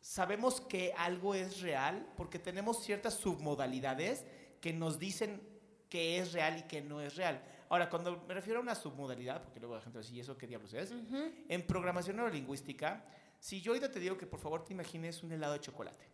Sabemos 0.00 0.62
que 0.62 0.94
algo 0.96 1.34
es 1.34 1.60
real 1.60 2.10
porque 2.16 2.38
tenemos 2.38 2.82
ciertas 2.82 3.14
submodalidades 3.14 4.24
que 4.62 4.72
nos 4.72 4.98
dicen 4.98 5.42
que 5.90 6.18
es 6.18 6.32
real 6.32 6.58
y 6.58 6.62
que 6.62 6.80
no 6.80 7.02
es 7.02 7.16
real. 7.16 7.42
Ahora, 7.68 7.90
cuando 7.90 8.24
me 8.26 8.32
refiero 8.32 8.60
a 8.60 8.62
una 8.62 8.74
submodalidad, 8.74 9.42
porque 9.42 9.60
luego 9.60 9.74
la 9.74 9.82
gente 9.82 9.98
dice, 9.98 10.14
¿y 10.14 10.20
eso 10.20 10.38
qué 10.38 10.46
diablos 10.46 10.72
es? 10.72 10.92
En 11.48 11.66
programación 11.66 12.16
neurolingüística 12.16 13.04
si 13.40 13.60
yo 13.60 13.72
ahorita 13.72 13.90
te 13.90 13.98
digo 13.98 14.16
que 14.16 14.26
por 14.26 14.38
favor 14.38 14.64
te 14.64 14.72
imagines 14.72 15.22
un 15.22 15.32
helado 15.32 15.54
de 15.54 15.60
chocolate, 15.60 16.04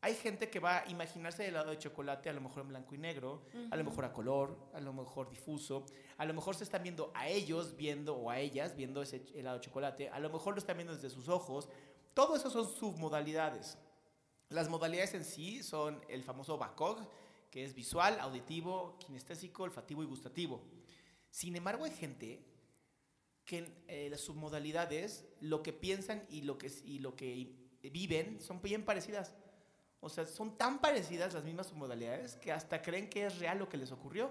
hay 0.00 0.14
gente 0.14 0.48
que 0.48 0.60
va 0.60 0.78
a 0.78 0.88
imaginarse 0.88 1.42
el 1.42 1.50
helado 1.50 1.70
de 1.70 1.78
chocolate 1.78 2.30
a 2.30 2.32
lo 2.32 2.40
mejor 2.40 2.62
en 2.62 2.68
blanco 2.68 2.94
y 2.94 2.98
negro, 2.98 3.42
a 3.70 3.76
lo 3.76 3.82
mejor 3.82 4.04
a 4.04 4.12
color, 4.12 4.56
a 4.72 4.80
lo 4.80 4.92
mejor 4.92 5.28
difuso, 5.28 5.84
a 6.16 6.24
lo 6.24 6.32
mejor 6.32 6.54
se 6.54 6.62
están 6.62 6.84
viendo 6.84 7.10
a 7.12 7.28
ellos 7.28 7.76
viendo 7.76 8.14
o 8.14 8.30
a 8.30 8.38
ellas 8.38 8.76
viendo 8.76 9.02
ese 9.02 9.24
helado 9.34 9.58
de 9.58 9.64
chocolate, 9.64 10.08
a 10.08 10.20
lo 10.20 10.30
mejor 10.30 10.54
lo 10.54 10.58
están 10.58 10.76
viendo 10.76 10.94
desde 10.94 11.10
sus 11.10 11.28
ojos. 11.28 11.68
Todo 12.14 12.36
eso 12.36 12.50
son 12.50 12.72
submodalidades. 12.72 13.78
Las 14.48 14.68
modalidades 14.68 15.14
en 15.14 15.24
sí 15.24 15.64
son 15.64 16.00
el 16.08 16.22
famoso 16.22 16.56
BACOG, 16.56 17.10
que 17.50 17.64
es 17.64 17.74
visual, 17.74 18.20
auditivo, 18.20 18.96
kinestésico, 19.00 19.64
olfativo 19.64 20.04
y 20.04 20.06
gustativo. 20.06 20.62
Sin 21.30 21.56
embargo, 21.56 21.84
hay 21.84 21.90
gente 21.90 22.44
que 23.46 23.72
eh, 23.88 24.08
las 24.10 24.20
submodalidades, 24.20 25.24
lo 25.40 25.62
que 25.62 25.72
piensan 25.72 26.26
y 26.28 26.42
lo 26.42 26.58
que, 26.58 26.70
y 26.84 26.98
lo 26.98 27.14
que 27.16 27.54
viven 27.82 28.40
son 28.40 28.60
bien 28.60 28.84
parecidas. 28.84 29.34
O 30.00 30.08
sea, 30.08 30.26
son 30.26 30.58
tan 30.58 30.80
parecidas 30.80 31.32
las 31.32 31.44
mismas 31.44 31.68
submodalidades 31.68 32.36
que 32.36 32.52
hasta 32.52 32.82
creen 32.82 33.08
que 33.08 33.26
es 33.26 33.38
real 33.38 33.58
lo 33.58 33.68
que 33.68 33.76
les 33.76 33.92
ocurrió. 33.92 34.30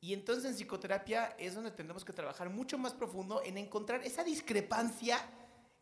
Y 0.00 0.12
entonces 0.12 0.44
en 0.44 0.54
psicoterapia 0.54 1.34
es 1.38 1.54
donde 1.54 1.70
tenemos 1.70 2.04
que 2.04 2.12
trabajar 2.12 2.50
mucho 2.50 2.76
más 2.76 2.92
profundo 2.92 3.42
en 3.42 3.56
encontrar 3.56 4.04
esa 4.04 4.22
discrepancia 4.22 5.18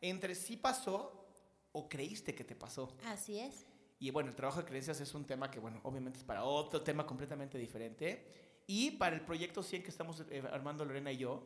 entre 0.01 0.37
si 0.37 0.57
pasó 0.57 1.27
o 1.73 1.89
creíste 1.89 2.35
que 2.35 2.45
te 2.45 2.55
pasó. 2.55 2.97
Así 3.05 3.41
es. 3.41 3.67
Y 3.99 4.11
bueno, 4.11 4.31
el 4.31 4.37
trabajo 4.37 4.61
de 4.61 4.67
creencias 4.67 5.01
es 5.01 5.13
un 5.15 5.25
tema 5.25 5.51
que, 5.51 5.59
bueno, 5.59 5.81
obviamente 5.83 6.19
es 6.19 6.25
para 6.25 6.45
otro 6.45 6.83
tema 6.83 7.05
completamente 7.05 7.59
diferente. 7.59 8.52
Y 8.67 8.93
para 8.93 9.17
el 9.17 9.23
proyecto 9.23 9.63
100 9.63 9.83
que 9.83 9.91
estamos 9.91 10.25
eh, 10.31 10.43
armando 10.53 10.85
Lorena 10.85 11.13
y 11.13 11.19
yo, 11.19 11.43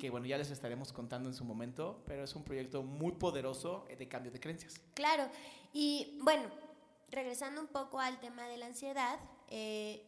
que 0.00 0.08
bueno, 0.08 0.26
ya 0.26 0.38
les 0.38 0.50
estaremos 0.50 0.92
contando 0.92 1.28
en 1.28 1.34
su 1.34 1.44
momento, 1.44 2.02
pero 2.06 2.24
es 2.24 2.34
un 2.34 2.44
proyecto 2.44 2.82
muy 2.82 3.12
poderoso 3.12 3.86
de 3.98 4.08
cambio 4.08 4.30
de 4.30 4.40
creencias. 4.40 4.80
Claro, 4.94 5.28
y 5.72 6.18
bueno, 6.22 6.44
regresando 7.10 7.60
un 7.60 7.66
poco 7.66 8.00
al 8.00 8.20
tema 8.20 8.46
de 8.46 8.56
la 8.56 8.66
ansiedad, 8.66 9.18
eh, 9.48 10.06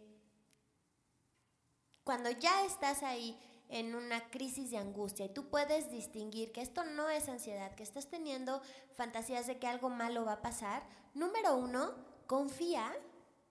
cuando 2.05 2.31
ya 2.31 2.65
estás 2.65 3.03
ahí 3.03 3.37
en 3.69 3.95
una 3.95 4.29
crisis 4.31 4.71
de 4.71 4.77
angustia 4.77 5.27
y 5.27 5.29
tú 5.31 5.49
puedes 5.49 5.91
distinguir 5.91 6.53
que 6.53 6.61
esto 6.61 6.85
no 6.85 7.09
es 7.09 7.29
ansiedad, 7.29 7.75
que 7.75 7.83
estás 7.83 8.09
teniendo 8.09 8.61
fantasías 8.95 9.47
de 9.47 9.59
que 9.59 9.67
algo 9.67 9.89
malo 9.89 10.25
va 10.25 10.35
a 10.35 10.43
pasar, 10.43 10.83
número 11.15 11.57
uno, 11.57 11.95
confía 12.27 12.93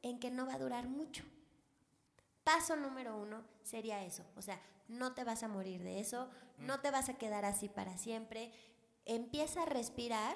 en 0.03 0.19
que 0.19 0.29
no 0.29 0.45
va 0.45 0.53
a 0.53 0.59
durar 0.59 0.87
mucho. 0.87 1.23
Paso 2.43 2.75
número 2.75 3.17
uno 3.17 3.43
sería 3.63 4.03
eso, 4.03 4.25
o 4.35 4.41
sea, 4.41 4.59
no 4.87 5.13
te 5.13 5.23
vas 5.23 5.43
a 5.43 5.47
morir 5.47 5.83
de 5.83 5.99
eso, 5.99 6.29
mm. 6.57 6.65
no 6.65 6.81
te 6.81 6.91
vas 6.91 7.09
a 7.09 7.17
quedar 7.17 7.45
así 7.45 7.69
para 7.69 7.97
siempre. 7.97 8.51
Empieza 9.05 9.63
a 9.63 9.65
respirar 9.65 10.35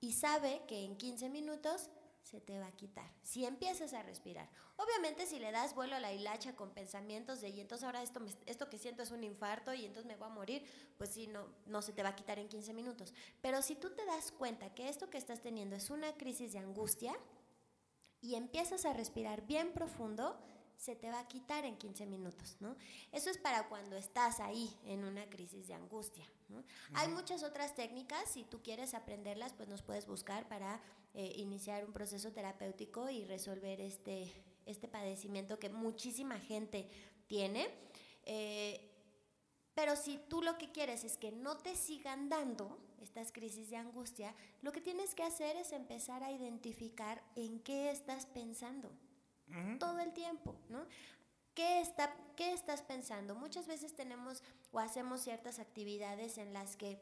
y 0.00 0.12
sabe 0.12 0.62
que 0.66 0.84
en 0.84 0.96
15 0.96 1.28
minutos 1.30 1.90
se 2.22 2.40
te 2.40 2.58
va 2.58 2.66
a 2.66 2.72
quitar. 2.72 3.10
Si 3.22 3.44
empiezas 3.44 3.92
a 3.92 4.02
respirar. 4.02 4.48
Obviamente 4.76 5.26
si 5.26 5.38
le 5.38 5.50
das 5.50 5.74
vuelo 5.74 5.96
a 5.96 6.00
la 6.00 6.12
hilacha 6.12 6.54
con 6.54 6.70
pensamientos 6.70 7.40
de, 7.40 7.48
y 7.48 7.60
entonces 7.60 7.84
ahora 7.84 8.02
esto, 8.02 8.20
esto 8.46 8.68
que 8.70 8.78
siento 8.78 9.02
es 9.02 9.10
un 9.10 9.24
infarto 9.24 9.74
y 9.74 9.84
entonces 9.84 10.06
me 10.06 10.16
voy 10.16 10.28
a 10.28 10.34
morir, 10.34 10.64
pues 10.96 11.10
sí, 11.10 11.26
no, 11.26 11.48
no 11.66 11.82
se 11.82 11.92
te 11.92 12.02
va 12.02 12.10
a 12.10 12.16
quitar 12.16 12.38
en 12.38 12.48
15 12.48 12.72
minutos. 12.72 13.12
Pero 13.40 13.62
si 13.62 13.74
tú 13.74 13.90
te 13.90 14.04
das 14.04 14.32
cuenta 14.32 14.74
que 14.74 14.88
esto 14.88 15.10
que 15.10 15.18
estás 15.18 15.40
teniendo 15.40 15.76
es 15.76 15.90
una 15.90 16.14
crisis 16.16 16.52
de 16.52 16.60
angustia 16.60 17.18
y 18.20 18.34
empiezas 18.34 18.84
a 18.84 18.92
respirar 18.92 19.46
bien 19.46 19.72
profundo, 19.72 20.38
se 20.80 20.96
te 20.96 21.10
va 21.10 21.20
a 21.20 21.28
quitar 21.28 21.66
en 21.66 21.76
15 21.76 22.06
minutos, 22.06 22.56
¿no? 22.58 22.74
Eso 23.12 23.28
es 23.28 23.36
para 23.36 23.68
cuando 23.68 23.96
estás 23.96 24.40
ahí 24.40 24.74
en 24.86 25.04
una 25.04 25.28
crisis 25.28 25.68
de 25.68 25.74
angustia. 25.74 26.24
Hay 26.94 27.08
muchas 27.08 27.42
otras 27.42 27.74
técnicas, 27.74 28.30
si 28.30 28.44
tú 28.44 28.62
quieres 28.62 28.94
aprenderlas, 28.94 29.52
pues 29.52 29.68
nos 29.68 29.82
puedes 29.82 30.06
buscar 30.06 30.48
para 30.48 30.80
eh, 31.12 31.34
iniciar 31.36 31.84
un 31.84 31.92
proceso 31.92 32.32
terapéutico 32.32 33.10
y 33.10 33.26
resolver 33.26 33.78
este, 33.78 34.32
este 34.64 34.88
padecimiento 34.88 35.58
que 35.58 35.68
muchísima 35.68 36.40
gente 36.40 36.88
tiene. 37.26 37.68
Eh, 38.24 38.80
pero 39.74 39.96
si 39.96 40.18
tú 40.30 40.40
lo 40.40 40.56
que 40.56 40.72
quieres 40.72 41.04
es 41.04 41.18
que 41.18 41.30
no 41.30 41.58
te 41.58 41.76
sigan 41.76 42.30
dando 42.30 42.78
estas 43.02 43.32
crisis 43.32 43.68
de 43.68 43.76
angustia, 43.76 44.34
lo 44.62 44.72
que 44.72 44.80
tienes 44.80 45.14
que 45.14 45.24
hacer 45.24 45.56
es 45.56 45.72
empezar 45.72 46.22
a 46.24 46.32
identificar 46.32 47.22
en 47.36 47.60
qué 47.60 47.90
estás 47.90 48.24
pensando 48.24 48.90
todo 49.78 49.98
el 50.00 50.12
tiempo, 50.12 50.54
¿no? 50.68 50.84
¿Qué, 51.54 51.80
está, 51.80 52.14
¿Qué 52.36 52.52
estás 52.52 52.82
pensando? 52.82 53.34
Muchas 53.34 53.66
veces 53.66 53.94
tenemos 53.94 54.42
o 54.72 54.78
hacemos 54.78 55.20
ciertas 55.20 55.58
actividades 55.58 56.38
en 56.38 56.52
las 56.52 56.76
que 56.76 57.00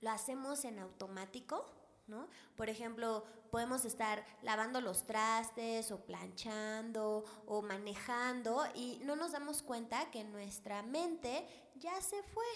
lo 0.00 0.10
hacemos 0.10 0.64
en 0.64 0.78
automático, 0.78 1.66
¿no? 2.06 2.28
Por 2.56 2.68
ejemplo, 2.68 3.24
podemos 3.50 3.84
estar 3.84 4.24
lavando 4.42 4.80
los 4.80 5.06
trastes 5.06 5.92
o 5.92 5.98
planchando 6.04 7.24
o 7.46 7.62
manejando 7.62 8.64
y 8.74 8.98
no 9.04 9.14
nos 9.14 9.32
damos 9.32 9.62
cuenta 9.62 10.10
que 10.10 10.24
nuestra 10.24 10.82
mente 10.82 11.46
ya 11.76 12.00
se 12.00 12.22
fue, 12.22 12.46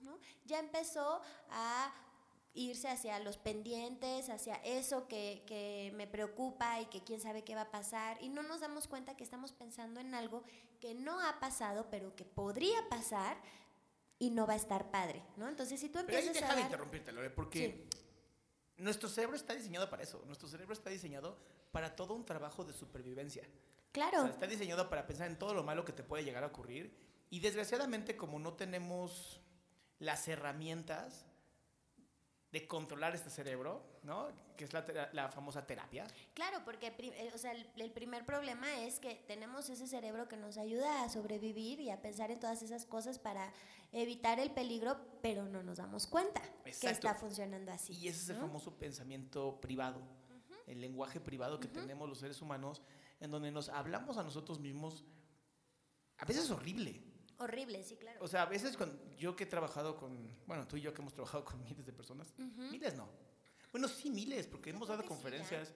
¿no? 0.00 0.18
Ya 0.46 0.58
empezó 0.58 1.20
a 1.50 1.92
irse 2.56 2.88
hacia 2.88 3.18
los 3.20 3.36
pendientes, 3.36 4.30
hacia 4.30 4.54
eso 4.64 5.06
que, 5.06 5.44
que, 5.46 5.92
me 5.94 6.06
preocupa 6.06 6.80
y 6.80 6.86
que 6.86 7.04
quién 7.04 7.20
sabe 7.20 7.44
qué 7.44 7.54
va 7.54 7.62
a 7.62 7.70
pasar. 7.70 8.16
Y 8.22 8.30
no 8.30 8.42
nos 8.42 8.60
damos 8.60 8.88
cuenta 8.88 9.16
que 9.16 9.22
estamos 9.22 9.52
pensando 9.52 10.00
en 10.00 10.14
algo 10.14 10.42
que 10.80 10.94
no 10.94 11.20
ha 11.20 11.38
pasado, 11.38 11.88
pero 11.90 12.16
que 12.16 12.24
podría 12.24 12.88
pasar 12.88 13.36
y 14.18 14.30
no 14.30 14.46
va 14.46 14.54
a 14.54 14.56
estar 14.56 14.90
padre, 14.90 15.22
¿no? 15.36 15.46
Entonces, 15.48 15.78
si 15.78 15.90
tú 15.90 15.98
empiezas 15.98 16.24
pero 16.24 16.34
ahí 16.34 16.40
deja 16.40 16.52
a... 16.52 16.54
de 16.56 16.60
dar- 16.62 16.70
interrumpirte, 16.70 17.12
Lore, 17.12 17.30
porque 17.30 17.86
Sí. 17.92 18.82
nuestro 18.82 19.08
cerebro 19.10 19.36
está 19.36 19.54
diseñado 19.54 19.90
para 19.90 20.02
eso. 20.02 20.22
Nuestro 20.26 20.48
cerebro 20.48 20.72
está 20.72 20.88
diseñado 20.88 21.38
para 21.72 21.94
todo 21.94 22.14
un 22.14 22.24
trabajo 22.24 22.64
de 22.64 22.72
supervivencia. 22.72 23.46
Claro. 23.92 24.20
O 24.20 24.22
sea, 24.22 24.30
está 24.30 24.46
diseñado 24.46 24.88
para 24.88 25.06
pensar 25.06 25.28
en 25.28 25.38
todo 25.38 25.52
lo 25.52 25.62
malo 25.62 25.84
que 25.84 25.92
te 25.92 26.02
puede 26.02 26.24
llegar 26.24 26.42
a 26.42 26.46
ocurrir. 26.46 26.96
Y 27.28 27.40
desgraciadamente, 27.40 28.16
como 28.16 28.38
no 28.38 28.54
tenemos 28.54 29.42
las 29.98 30.26
herramientas 30.28 31.26
de 32.56 32.66
controlar 32.66 33.14
este 33.14 33.28
cerebro, 33.28 33.82
¿no? 34.02 34.28
Que 34.56 34.64
es 34.64 34.72
la, 34.72 35.28
famosa 35.28 35.66
terapia. 35.66 36.06
Claro, 36.32 36.62
porque 36.64 36.86
eh, 36.86 37.30
o 37.34 37.36
sea, 37.36 37.52
el, 37.52 37.68
el 37.76 37.90
primer 37.90 38.24
problema 38.24 38.80
es 38.80 38.98
que 38.98 39.14
tenemos 39.26 39.68
ese 39.68 39.86
cerebro 39.86 40.26
que 40.26 40.38
nos 40.38 40.56
ayuda 40.56 41.04
a 41.04 41.10
sobrevivir 41.10 41.80
y 41.80 41.90
a 41.90 42.00
pensar 42.00 42.30
en 42.30 42.40
todas 42.40 42.62
esas 42.62 42.86
cosas 42.86 43.18
para 43.18 43.52
evitar 43.92 44.40
el 44.40 44.52
peligro, 44.52 44.96
pero 45.20 45.44
no 45.44 45.62
nos 45.62 45.76
damos 45.76 46.06
cuenta 46.06 46.40
que 46.64 46.70
Exacto. 46.70 47.08
está 47.08 47.14
funcionando 47.14 47.70
así. 47.72 47.92
Y 47.92 48.08
ese 48.08 48.22
es 48.22 48.28
el 48.30 48.36
famoso 48.36 48.78
pensamiento 48.78 49.60
privado, 49.60 50.00
el 50.66 50.80
lenguaje 50.80 51.20
privado 51.20 51.60
que 51.60 51.68
tenemos 51.68 52.08
los 52.08 52.18
seres 52.18 52.40
humanos, 52.40 52.80
en 53.20 53.30
donde 53.30 53.50
nos 53.50 53.68
hablamos 53.68 54.16
a 54.16 54.22
nosotros 54.22 54.58
mismos. 54.60 55.04
A 56.16 56.24
veces 56.24 56.44
es 56.44 56.50
horrible. 56.50 57.02
Horrible, 57.38 57.82
sí, 57.82 57.96
claro. 57.96 58.18
O 58.22 58.28
sea, 58.28 58.42
a 58.42 58.46
veces 58.46 58.76
con, 58.76 58.98
yo 59.16 59.36
que 59.36 59.44
he 59.44 59.46
trabajado 59.46 59.96
con, 59.96 60.16
bueno, 60.46 60.66
tú 60.66 60.76
y 60.76 60.80
yo 60.80 60.94
que 60.94 61.02
hemos 61.02 61.12
trabajado 61.14 61.44
con 61.44 61.62
miles 61.64 61.84
de 61.86 61.92
personas, 61.92 62.32
miles 62.38 62.94
no. 62.96 63.08
Bueno, 63.72 63.88
sí, 63.88 64.10
miles, 64.10 64.46
porque 64.46 64.70
hemos 64.70 64.88
dado 64.88 65.02
que 65.02 65.08
sí, 65.08 65.14
conferencias, 65.14 65.74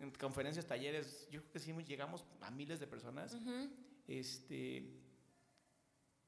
en 0.00 0.10
conferencias, 0.20 0.66
talleres, 0.66 1.26
yo 1.30 1.40
creo 1.40 1.52
que 1.52 1.58
sí 1.60 1.72
llegamos 1.84 2.24
a 2.42 2.50
miles 2.50 2.78
de 2.80 2.86
personas. 2.86 3.34
Ujú. 3.34 3.70
Este, 4.06 4.98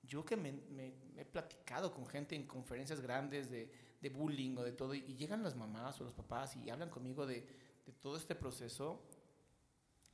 yo 0.02 0.24
que 0.24 0.36
me, 0.36 0.52
me- 0.52 0.94
me 1.14 1.22
he 1.22 1.24
platicado 1.24 1.92
con 1.92 2.06
gente 2.06 2.34
en 2.36 2.46
conferencias 2.46 3.00
grandes 3.00 3.50
de, 3.50 3.70
de 4.00 4.08
bullying 4.10 4.56
o 4.56 4.62
de 4.62 4.72
todo, 4.72 4.94
y, 4.94 4.98
y 5.00 5.14
llegan 5.16 5.42
las 5.42 5.56
mamás 5.56 6.00
o 6.00 6.04
los 6.04 6.14
papás 6.14 6.56
y 6.56 6.70
hablan 6.70 6.90
conmigo 6.90 7.26
de, 7.26 7.40
de 7.86 7.92
todo 8.00 8.16
este 8.16 8.34
proceso, 8.34 9.02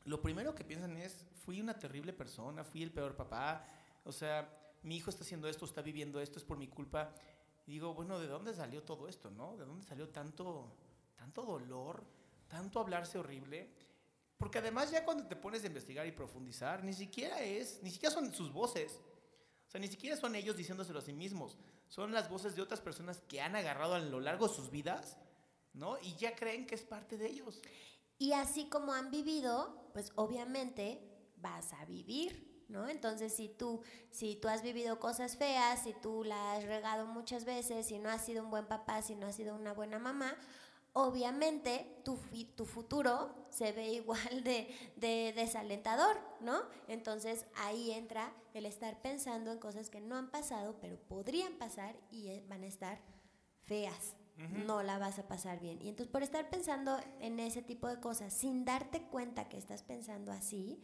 lo 0.04 0.22
primero 0.22 0.54
que 0.54 0.64
piensan 0.64 0.96
es, 0.96 1.26
fui 1.44 1.60
una 1.60 1.78
terrible 1.78 2.12
persona, 2.12 2.64
fui 2.64 2.82
el 2.82 2.90
peor 2.90 3.14
papá, 3.16 3.66
o 4.04 4.12
sea, 4.12 4.48
mi 4.82 4.96
hijo 4.96 5.10
está 5.10 5.24
haciendo 5.24 5.48
esto, 5.48 5.64
está 5.64 5.82
viviendo 5.82 6.20
esto, 6.20 6.38
es 6.38 6.44
por 6.44 6.58
mi 6.58 6.68
culpa. 6.68 7.14
Y 7.66 7.72
digo, 7.72 7.94
bueno, 7.94 8.18
¿de 8.18 8.26
dónde 8.26 8.54
salió 8.54 8.82
todo 8.82 9.08
esto, 9.08 9.30
no? 9.30 9.56
¿De 9.56 9.64
dónde 9.64 9.86
salió 9.86 10.08
tanto, 10.08 10.72
tanto 11.16 11.44
dolor, 11.44 12.02
tanto 12.48 12.80
hablarse 12.80 13.18
horrible? 13.18 13.70
Porque 14.38 14.58
además 14.58 14.90
ya 14.90 15.04
cuando 15.04 15.26
te 15.26 15.36
pones 15.36 15.62
a 15.64 15.66
investigar 15.66 16.06
y 16.06 16.12
profundizar, 16.12 16.82
ni 16.82 16.94
siquiera 16.94 17.42
es, 17.42 17.82
ni 17.82 17.90
siquiera 17.90 18.14
son 18.14 18.32
sus 18.32 18.52
voces. 18.52 19.00
O 19.68 19.70
sea, 19.70 19.80
ni 19.80 19.86
siquiera 19.86 20.16
son 20.16 20.34
ellos 20.34 20.56
diciéndoselo 20.56 20.98
a 20.98 21.02
sí 21.02 21.12
mismos. 21.12 21.58
Son 21.88 22.10
las 22.12 22.28
voces 22.30 22.56
de 22.56 22.62
otras 22.62 22.80
personas 22.80 23.20
que 23.28 23.40
han 23.40 23.54
agarrado 23.54 23.94
a 23.94 23.98
lo 23.98 24.18
largo 24.18 24.48
de 24.48 24.54
sus 24.54 24.70
vidas, 24.70 25.18
¿no? 25.74 25.98
Y 26.00 26.16
ya 26.16 26.34
creen 26.34 26.66
que 26.66 26.74
es 26.74 26.82
parte 26.82 27.18
de 27.18 27.28
ellos. 27.28 27.60
Y 28.18 28.32
así 28.32 28.68
como 28.68 28.94
han 28.94 29.10
vivido, 29.10 29.90
pues 29.92 30.12
obviamente 30.16 31.00
vas 31.36 31.72
a 31.72 31.84
vivir, 31.84 32.49
¿no? 32.70 32.88
Entonces, 32.88 33.34
si 33.34 33.48
tú, 33.48 33.82
si 34.10 34.36
tú 34.36 34.48
has 34.48 34.62
vivido 34.62 34.98
cosas 34.98 35.36
feas, 35.36 35.82
si 35.82 35.92
tú 35.92 36.24
la 36.24 36.54
has 36.54 36.64
regado 36.64 37.06
muchas 37.06 37.44
veces, 37.44 37.86
si 37.86 37.98
no 37.98 38.08
has 38.08 38.24
sido 38.24 38.44
un 38.44 38.50
buen 38.50 38.66
papá, 38.66 39.02
si 39.02 39.14
no 39.14 39.26
has 39.26 39.36
sido 39.36 39.54
una 39.54 39.72
buena 39.74 39.98
mamá, 39.98 40.36
obviamente 40.92 42.00
tu, 42.04 42.18
tu 42.56 42.64
futuro 42.64 43.34
se 43.50 43.72
ve 43.72 43.88
igual 43.92 44.44
de, 44.44 44.68
de 44.96 45.32
desalentador, 45.34 46.16
¿no? 46.40 46.62
Entonces 46.88 47.46
ahí 47.56 47.90
entra 47.90 48.32
el 48.54 48.66
estar 48.66 49.00
pensando 49.02 49.52
en 49.52 49.58
cosas 49.58 49.90
que 49.90 50.00
no 50.00 50.16
han 50.16 50.30
pasado, 50.30 50.76
pero 50.80 50.96
podrían 50.96 51.54
pasar 51.54 51.96
y 52.10 52.28
eh, 52.28 52.44
van 52.48 52.62
a 52.62 52.66
estar 52.66 53.00
feas. 53.64 54.16
No 54.64 54.82
la 54.82 54.96
vas 54.96 55.18
a 55.18 55.28
pasar 55.28 55.60
bien. 55.60 55.82
Y 55.82 55.90
entonces 55.90 56.10
por 56.10 56.22
estar 56.22 56.48
pensando 56.48 56.98
en 57.20 57.38
ese 57.38 57.60
tipo 57.60 57.88
de 57.88 58.00
cosas 58.00 58.32
sin 58.32 58.64
darte 58.64 59.02
cuenta 59.02 59.50
que 59.50 59.58
estás 59.58 59.82
pensando 59.82 60.32
así, 60.32 60.80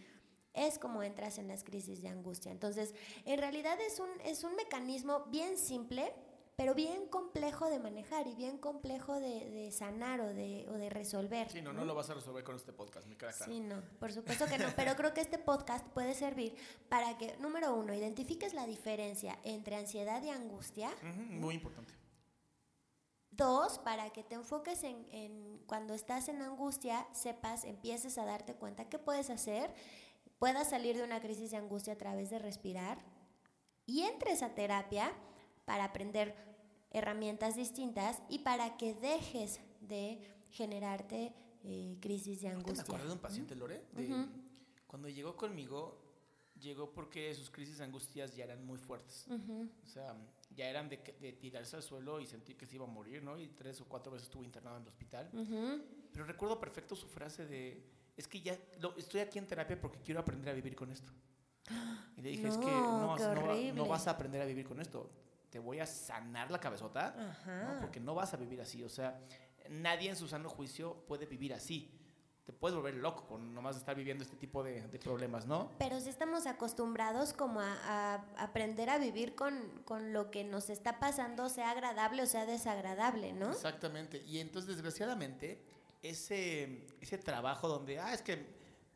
es 0.56 0.78
como 0.78 1.02
entras 1.02 1.38
en 1.38 1.48
las 1.48 1.62
crisis 1.62 2.02
de 2.02 2.08
angustia. 2.08 2.50
Entonces, 2.50 2.94
en 3.24 3.38
realidad 3.38 3.78
es 3.80 4.00
un, 4.00 4.08
es 4.24 4.42
un 4.42 4.56
mecanismo 4.56 5.26
bien 5.26 5.58
simple, 5.58 6.12
pero 6.56 6.74
bien 6.74 7.06
complejo 7.08 7.68
de 7.68 7.78
manejar 7.78 8.26
y 8.26 8.34
bien 8.34 8.56
complejo 8.56 9.20
de, 9.20 9.50
de 9.50 9.70
sanar 9.70 10.22
o 10.22 10.32
de, 10.32 10.66
o 10.70 10.72
de 10.72 10.88
resolver. 10.88 11.50
Sí, 11.50 11.60
no, 11.60 11.74
no 11.74 11.84
lo 11.84 11.94
vas 11.94 12.08
a 12.08 12.14
resolver 12.14 12.42
con 12.44 12.56
este 12.56 12.72
podcast, 12.72 13.06
me 13.06 13.16
queda 13.18 13.32
claro. 13.32 13.52
Sí, 13.52 13.60
no, 13.60 13.82
por 14.00 14.10
supuesto 14.10 14.46
que 14.46 14.56
no, 14.56 14.68
pero 14.74 14.96
creo 14.96 15.12
que 15.12 15.20
este 15.20 15.38
podcast 15.38 15.86
puede 15.88 16.14
servir 16.14 16.56
para 16.88 17.18
que, 17.18 17.36
número 17.36 17.74
uno, 17.74 17.92
identifiques 17.92 18.54
la 18.54 18.66
diferencia 18.66 19.38
entre 19.44 19.76
ansiedad 19.76 20.22
y 20.22 20.30
angustia. 20.30 20.90
Muy 21.02 21.56
importante. 21.56 21.92
Dos, 23.32 23.78
para 23.80 24.08
que 24.14 24.22
te 24.22 24.34
enfoques 24.34 24.82
en, 24.82 25.06
en 25.10 25.58
cuando 25.66 25.92
estás 25.92 26.30
en 26.30 26.40
angustia, 26.40 27.06
sepas, 27.12 27.64
empieces 27.64 28.16
a 28.16 28.24
darte 28.24 28.54
cuenta 28.54 28.88
qué 28.88 28.98
puedes 28.98 29.28
hacer, 29.28 29.74
puedas 30.38 30.70
salir 30.70 30.96
de 30.96 31.02
una 31.04 31.20
crisis 31.20 31.50
de 31.50 31.56
angustia 31.56 31.94
a 31.94 31.98
través 31.98 32.30
de 32.30 32.38
respirar 32.38 32.98
y 33.86 34.02
entres 34.02 34.42
a 34.42 34.54
terapia 34.54 35.12
para 35.64 35.84
aprender 35.84 36.34
herramientas 36.90 37.56
distintas 37.56 38.22
y 38.28 38.40
para 38.40 38.76
que 38.76 38.94
dejes 38.94 39.60
de 39.80 40.20
generarte 40.50 41.34
eh, 41.64 41.96
crisis 42.00 42.40
de 42.40 42.48
angustia. 42.48 42.82
acordé 42.82 43.06
de 43.06 43.12
un 43.12 43.18
paciente, 43.18 43.54
Lore, 43.54 43.82
de 43.92 44.06
Ujú. 44.12 44.26
cuando 44.86 45.08
llegó 45.08 45.36
conmigo, 45.36 46.00
llegó 46.60 46.92
porque 46.92 47.34
sus 47.34 47.50
crisis 47.50 47.78
de 47.78 47.84
angustias 47.84 48.34
ya 48.34 48.44
eran 48.44 48.64
muy 48.64 48.78
fuertes. 48.78 49.26
Ujú. 49.28 49.68
O 49.82 49.86
sea, 49.86 50.16
ya 50.54 50.68
eran 50.68 50.88
de, 50.88 50.96
de 51.20 51.32
tirarse 51.32 51.76
al 51.76 51.82
suelo 51.82 52.20
y 52.20 52.26
sentir 52.26 52.56
que 52.56 52.66
se 52.66 52.76
iba 52.76 52.84
a 52.84 52.88
morir, 52.88 53.22
¿no? 53.22 53.38
Y 53.38 53.48
tres 53.48 53.80
o 53.80 53.84
cuatro 53.86 54.12
veces 54.12 54.28
estuvo 54.28 54.44
internado 54.44 54.76
en 54.76 54.82
el 54.82 54.88
hospital. 54.88 55.28
Ujú. 55.34 55.82
Pero 56.12 56.24
recuerdo 56.24 56.58
perfecto 56.58 56.94
su 56.96 57.08
frase 57.08 57.44
de, 57.46 57.84
es 58.16 58.26
que 58.28 58.40
ya 58.40 58.56
lo- 58.80 58.96
estoy 58.96 59.20
aquí 59.20 59.38
en 59.38 59.46
terapia 59.46 59.80
porque 59.80 60.00
quiero 60.00 60.20
aprender 60.20 60.48
a 60.50 60.52
vivir 60.54 60.74
con 60.74 60.90
esto. 60.90 61.12
Y 62.16 62.22
le 62.22 62.30
dije, 62.30 62.48
es 62.48 62.56
que 62.58 62.66
No, 62.66 63.16
no, 63.74 63.86
vas 63.88 64.06
a 64.06 64.10
aprender 64.12 64.40
a 64.40 64.44
vivir 64.44 64.66
con 64.66 64.80
esto. 64.80 65.10
Te 65.50 65.58
voy 65.58 65.80
a 65.80 65.86
sanar 65.86 66.50
la 66.50 66.58
cabezota, 66.60 67.14
porque 67.80 68.00
no 68.00 68.14
vas 68.14 68.32
a 68.34 68.36
vivir 68.36 68.60
así. 68.60 68.82
O 68.82 68.88
sea, 68.88 69.20
nadie 69.70 70.10
en 70.10 70.16
su 70.16 70.28
sano 70.28 70.48
juicio 70.48 71.04
puede 71.08 71.26
vivir 71.26 71.52
así. 71.54 71.92
Te 72.44 72.52
puedes 72.52 72.76
volver 72.76 72.94
loco 72.94 73.26
con 73.26 73.52
nomás 73.52 73.76
estar 73.76 73.96
viviendo 73.96 74.22
este 74.22 74.36
tipo 74.36 74.62
de, 74.62 74.86
de 74.86 74.98
problemas, 75.00 75.46
¿no? 75.46 75.72
Pero 75.80 76.00
sí 76.00 76.08
estamos 76.08 76.46
acostumbrados 76.46 77.32
como 77.32 77.58
a, 77.60 77.74
a 77.82 78.14
aprender 78.38 78.88
a 78.88 78.98
vivir 78.98 79.34
con, 79.34 79.82
con 79.84 80.12
lo 80.12 80.30
que 80.30 80.44
nos 80.44 80.70
está 80.70 81.00
pasando, 81.00 81.48
sea 81.48 81.72
agradable 81.72 82.22
o 82.22 82.26
sea 82.26 82.46
desagradable, 82.46 83.32
¿no? 83.32 83.50
Exactamente. 83.50 84.22
Y 84.24 84.38
entonces, 84.38 84.68
desgraciadamente, 84.76 85.60
ese, 86.10 86.86
ese 87.00 87.18
trabajo 87.18 87.68
donde, 87.68 87.98
ah, 87.98 88.12
es 88.12 88.22
que 88.22 88.36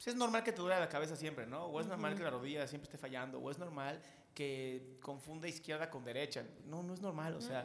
pues, 0.00 0.08
es 0.08 0.14
normal 0.14 0.42
que 0.42 0.52
te 0.52 0.62
duele 0.62 0.80
la 0.80 0.88
cabeza 0.88 1.14
siempre, 1.14 1.46
¿no? 1.46 1.66
O 1.66 1.78
es 1.78 1.86
normal 1.86 2.14
que 2.16 2.22
la 2.22 2.30
rodilla 2.30 2.66
siempre 2.66 2.86
esté 2.86 2.96
fallando, 2.96 3.38
o 3.38 3.50
es 3.50 3.58
normal 3.58 4.00
que 4.34 4.98
confunda 5.02 5.46
izquierda 5.46 5.90
con 5.90 6.04
derecha. 6.04 6.42
No, 6.64 6.82
no 6.82 6.94
es 6.94 7.00
normal. 7.02 7.34
O 7.34 7.40
sea, 7.42 7.64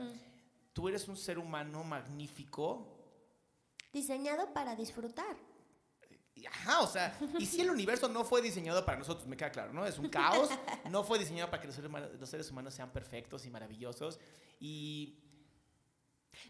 tú 0.74 0.90
eres 0.90 1.08
un 1.08 1.16
ser 1.16 1.40
humano 1.40 1.84
magnífico. 1.86 3.00
Diseñado 3.94 4.52
para 4.52 4.76
disfrutar. 4.76 5.38
Ajá, 6.48 6.82
o 6.82 6.88
sea, 6.88 7.18
y 7.40 7.46
si 7.46 7.62
el 7.62 7.70
universo 7.70 8.10
no 8.10 8.26
fue 8.26 8.42
diseñado 8.42 8.86
para 8.86 8.98
nosotros, 8.98 9.26
me 9.26 9.38
queda 9.38 9.52
claro, 9.52 9.72
¿no? 9.72 9.86
Es 9.86 9.98
un 9.98 10.10
caos, 10.10 10.50
no 10.92 11.06
fue 11.06 11.18
diseñado 11.18 11.50
para 11.50 11.62
que 11.62 11.68
los 11.68 11.76
seres 11.76 11.90
humanos, 11.90 12.10
los 12.20 12.30
seres 12.30 12.52
humanos 12.52 12.74
sean 12.74 12.92
perfectos 12.92 13.46
y 13.46 13.50
maravillosos. 13.50 14.20
Y 14.60 15.24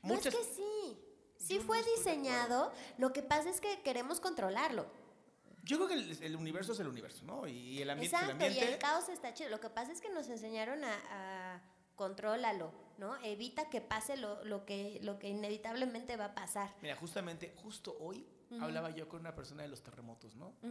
No 0.02 0.16
es 0.16 0.22
que 0.22 0.32
sí. 0.32 1.15
Sí 1.38 1.58
no 1.60 1.64
fue 1.64 1.82
diseñado, 1.98 2.72
lo 2.98 3.14
que 3.14 3.22
pasa 3.22 3.50
es 3.50 3.62
que 3.62 3.82
queremos 3.82 4.20
controlarlo. 4.20 4.86
Yo 5.64 5.78
creo 5.78 5.88
que 5.88 5.94
el, 5.96 6.24
el 6.24 6.36
universo 6.36 6.74
es 6.74 6.80
el 6.80 6.88
universo, 6.88 7.26
¿no? 7.26 7.48
Y 7.48 7.82
el 7.82 7.90
ambiente 7.90 8.16
Exacto, 8.16 8.36
es 8.36 8.40
el 8.42 8.48
ambiente. 8.48 8.70
y 8.70 8.74
el 8.74 8.80
caos 8.80 9.10
está 9.10 9.34
chido. 9.34 9.50
Lo 9.50 9.60
que 9.60 9.70
pasa 9.70 9.92
es 9.92 10.00
que 10.00 10.10
nos 10.10 10.30
enseñaron 10.30 10.84
a, 10.84 10.94
a 11.10 11.62
contrólalo, 11.96 12.72
¿no? 12.98 13.16
Evita 13.24 13.70
que 13.70 13.82
pase 13.82 14.16
lo, 14.18 14.44
lo 14.46 14.66
que, 14.66 15.00
lo 15.02 15.18
que 15.18 15.30
inevitablemente 15.30 16.18
va 16.18 16.26
a 16.26 16.36
pasar. 16.36 16.76
Mira, 16.82 16.96
justamente, 16.96 17.54
justo 17.58 17.98
hoy 18.00 18.28
hablaba 18.62 18.92
yo 18.92 19.10
con 19.10 19.22
una 19.22 19.34
persona 19.34 19.64
de 19.64 19.70
los 19.70 19.82
terremotos, 19.82 20.36
¿no? 20.36 20.54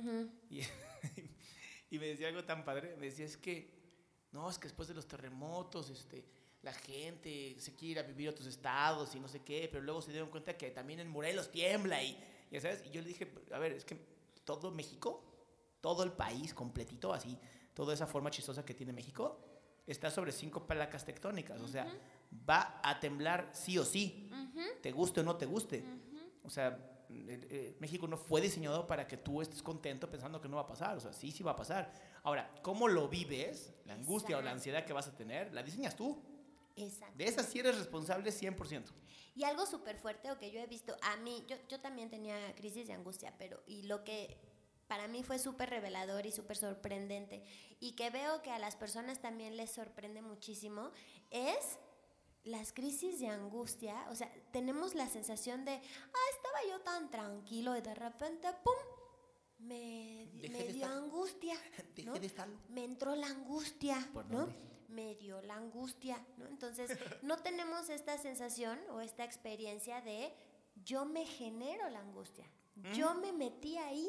Y 1.90 1.98
me 1.98 2.07
decía 2.07 2.29
algo 2.29 2.44
tan 2.44 2.64
padre. 2.64 2.96
Me 2.96 3.07
decía, 3.07 3.24
es 3.24 3.37
que, 3.37 3.72
no, 4.33 4.48
es 4.50 4.59
que 4.59 4.64
después 4.68 4.88
de 4.88 4.94
los 4.94 5.07
terremotos, 5.07 5.90
este, 5.90 6.24
la 6.64 6.72
gente 6.72 7.57
se 7.59 7.74
quiere 7.74 7.92
ir 7.92 7.98
a 7.98 8.03
vivir 8.03 8.29
a 8.29 8.31
otros 8.31 8.46
estados 8.46 9.14
y 9.14 9.20
no 9.20 9.29
sé 9.29 9.42
qué, 9.42 9.68
pero 9.70 9.85
luego 9.85 10.00
se 10.00 10.11
dieron 10.11 10.31
cuenta 10.31 10.57
que 10.57 10.70
también 10.70 10.98
en 10.98 11.09
Morelos 11.09 11.50
tiembla 11.50 12.03
y, 12.03 12.18
ya 12.50 12.61
sabes. 12.61 12.83
Y 12.87 12.90
yo 12.90 13.03
le 13.03 13.09
dije, 13.09 13.31
a 13.53 13.59
ver, 13.59 13.72
es 13.72 13.85
que 13.85 13.96
todo 14.44 14.70
México, 14.70 15.22
todo 15.81 16.03
el 16.03 16.12
país 16.12 16.55
completito, 16.55 17.12
así, 17.12 17.38
toda 17.74 17.92
esa 17.92 18.07
forma 18.07 18.31
chistosa 18.31 18.64
que 18.64 18.72
tiene 18.72 18.92
México, 18.92 19.38
está 19.87 20.11
sobre 20.11 20.33
cinco 20.33 20.66
placas 20.66 21.05
tectónicas. 21.05 21.61
O 21.61 21.68
sea, 21.68 21.87
va 22.48 22.81
a 22.83 22.98
temblar 22.98 23.50
sí 23.53 23.79
o 23.79 23.85
sí, 23.85 24.31
te 24.83 24.90
guste 24.90 25.20
o 25.20 25.22
no 25.22 25.37
te 25.37 25.44
guste. 25.44 25.85
O 26.42 26.48
sea, 26.48 26.79
eh, 27.11 27.46
eh, 27.50 27.77
México 27.81 28.09
no 28.09 28.16
fue 28.16 28.40
diseñado 28.40 28.87
para 28.87 29.07
que 29.07 29.18
tú 29.18 29.42
estés 29.42 29.62
contento 29.62 30.11
pensando 30.11 30.40
que 30.40 30.48
no 30.48 30.57
va 30.57 30.62
a 30.62 30.66
pasar. 30.66 30.96
O 30.96 31.00
sea, 31.00 31.12
sí, 31.12 31.31
sí 31.31 31.42
va 31.42 31.53
a 31.53 31.57
pasar. 31.57 31.92
Ahora, 32.22 32.50
¿cómo 32.62 32.88
lo 32.88 33.09
vives? 33.09 33.74
La 33.85 33.94
angustia 33.94 34.38
o 34.38 34.42
la 34.42 34.50
ansiedad 34.50 34.85
que 34.87 34.94
vas 34.94 35.09
a 35.09 35.14
tener, 35.14 35.53
la 35.53 35.62
diseñas 35.62 35.94
tú. 35.94 36.22
Exacto. 36.76 37.16
De 37.16 37.24
esa 37.24 37.42
sí 37.42 37.58
eres 37.60 37.78
responsable 37.78 38.30
100%. 38.30 38.84
Y 39.37 39.44
algo 39.44 39.66
súper 39.66 39.96
fuerte 39.96 40.30
o 40.30 40.38
que 40.38 40.50
yo 40.50 40.60
he 40.60 40.66
visto, 40.66 40.96
a 41.02 41.16
mí, 41.16 41.44
yo, 41.48 41.56
yo 41.68 41.80
también 41.80 42.08
tenía 42.10 42.54
crisis 42.54 42.87
de 42.87 42.92
angustia, 42.92 43.34
pero 43.38 43.62
y 43.66 43.82
lo 43.82 44.04
que 44.04 44.38
para 44.87 45.08
mí 45.08 45.22
fue 45.22 45.38
súper 45.38 45.70
revelador 45.70 46.26
y 46.26 46.32
súper 46.32 46.56
sorprendente 46.56 47.42
y 47.80 47.92
que 47.92 48.10
veo 48.10 48.42
que 48.42 48.50
a 48.50 48.58
las 48.58 48.76
personas 48.76 49.20
también 49.20 49.56
les 49.56 49.70
sorprende 49.70 50.22
muchísimo 50.22 50.90
es 51.30 51.78
las 52.44 52.72
crisis 52.72 53.18
de 53.20 53.28
angustia, 53.28 54.06
o 54.10 54.14
sea, 54.14 54.30
tenemos 54.52 54.94
la 54.94 55.08
sensación 55.08 55.64
de, 55.64 55.72
ah, 55.72 56.26
estaba 56.37 56.58
yo 56.68 56.80
tan 56.82 57.10
tranquilo 57.10 57.74
y 57.76 57.80
de 57.80 57.94
repente, 57.94 58.48
¡pum! 58.62 58.74
Me, 59.58 60.28
me 60.50 60.64
dio 60.64 60.87
angustia. 60.87 61.56
¿no? 62.04 62.12
de 62.12 62.26
estarlo. 62.26 62.58
Me 62.68 62.84
entró 62.84 63.16
la 63.16 63.28
angustia, 63.28 64.10
¿Por 64.12 64.26
¿no? 64.26 64.40
dónde? 64.40 64.56
Me 64.94 65.16
dio 65.16 65.42
la 65.42 65.57
angustia, 65.57 66.24
¿no? 66.38 66.46
Entonces, 66.46 66.90
no 67.22 67.37
tenemos 67.38 67.90
esta 67.90 68.16
sensación 68.18 68.78
o 68.90 69.00
esta 69.00 69.24
experiencia 69.24 70.00
de 70.00 70.33
yo 70.85 71.04
me 71.04 71.26
genero 71.26 71.88
la 71.90 72.00
angustia. 72.00 72.46
Yo 72.92 73.14
me 73.14 73.33
metí 73.33 73.76
ahí, 73.76 74.09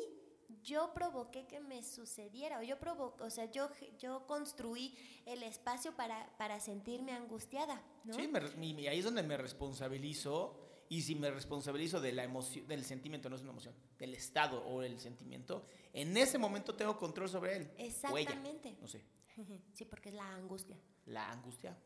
yo 0.63 0.91
provoqué 0.93 1.45
que 1.45 1.60
me 1.60 1.84
sucediera, 1.84 2.60
o 2.60 2.63
yo 2.63 2.80
provo 2.80 3.15
o 3.19 3.30
sea, 3.30 3.45
yo, 3.52 3.69
yo 4.00 4.26
construí 4.26 4.98
el 5.26 5.43
espacio 5.43 5.95
para, 5.95 6.36
para 6.38 6.60
sentirme 6.60 7.12
angustiada, 7.12 7.82
¿no? 8.04 8.15
Sí, 8.15 8.28
me 8.28 8.41
y 8.65 8.88
ahí 8.88 9.00
es 9.00 9.06
donde 9.06 9.24
me 9.24 9.38
responsabilizo. 9.38 10.62
Y 10.88 11.02
si 11.02 11.15
me 11.15 11.32
responsabilizo 11.32 12.00
de 12.00 12.12
la 12.12 12.24
emoción, 12.24 12.67
del 12.67 12.86
sentimiento, 12.86 13.28
no 13.28 13.36
es 13.36 13.41
una 13.41 13.52
emoción, 13.52 13.74
del 13.98 14.13
estado 14.13 14.63
o 14.65 14.84
el 14.84 15.00
sentimiento, 15.00 15.65
en 15.93 16.15
ese 16.15 16.38
momento 16.38 16.76
tengo 16.76 16.95
control 16.95 17.28
sobre 17.28 17.58
él. 17.58 17.71
o 17.74 17.80
ella, 17.80 17.86
Exactamente. 17.86 18.78
no 18.80 18.88
sé. 18.88 19.02
Sí, 19.74 19.86
porque 19.86 20.10
es 20.10 20.15
la 20.15 20.28
angustia. 20.34 20.78
La 21.06 21.30
angustia 21.32 21.78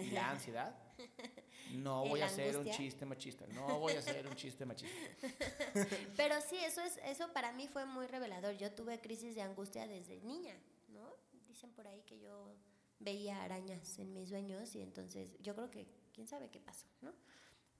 y 0.00 0.10
la 0.10 0.30
ansiedad. 0.30 0.74
No 1.74 2.02
¿El 2.04 2.10
voy 2.10 2.20
a 2.20 2.26
hacer 2.26 2.56
un 2.56 2.68
chiste 2.70 3.06
machista. 3.06 3.46
No 3.48 3.78
voy 3.78 3.92
a 3.94 4.00
hacer 4.00 4.26
un 4.26 4.34
chiste 4.34 4.66
machista. 4.66 4.94
Pero 6.16 6.34
sí, 6.40 6.56
eso 6.56 6.80
es 6.82 6.98
eso 7.04 7.32
para 7.32 7.52
mí 7.52 7.66
fue 7.68 7.86
muy 7.86 8.06
revelador. 8.06 8.56
Yo 8.56 8.72
tuve 8.72 9.00
crisis 9.00 9.34
de 9.34 9.42
angustia 9.42 9.86
desde 9.86 10.20
niña, 10.20 10.54
¿no? 10.88 11.14
Dicen 11.48 11.70
por 11.70 11.86
ahí 11.86 12.02
que 12.02 12.18
yo 12.18 12.54
veía 12.98 13.42
arañas 13.42 13.98
en 13.98 14.12
mis 14.12 14.28
sueños 14.28 14.74
y 14.74 14.82
entonces 14.82 15.30
yo 15.40 15.54
creo 15.54 15.70
que 15.70 15.86
quién 16.12 16.26
sabe 16.26 16.50
qué 16.50 16.60
pasó, 16.60 16.86
¿no? 17.00 17.12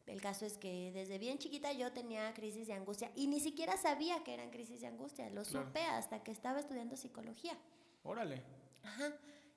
El 0.06 0.20
caso 0.20 0.46
es 0.46 0.56
que 0.58 0.90
desde 0.92 1.18
bien 1.18 1.38
chiquita 1.38 1.72
yo 1.72 1.92
tenía 1.92 2.32
crisis 2.34 2.66
de 2.68 2.72
angustia 2.74 3.10
y 3.14 3.26
ni 3.26 3.40
siquiera 3.40 3.76
sabía 3.76 4.22
que 4.24 4.32
eran 4.34 4.50
crisis 4.50 4.80
de 4.80 4.86
angustia. 4.86 5.28
Lo 5.30 5.42
Claro. 5.42 5.66
supe 5.66 5.82
hasta 5.82 6.22
que 6.22 6.30
estaba 6.32 6.60
estudiando 6.60 6.96
psicología. 6.96 7.58
Órale. 8.04 8.42
Ajá. 8.82 9.12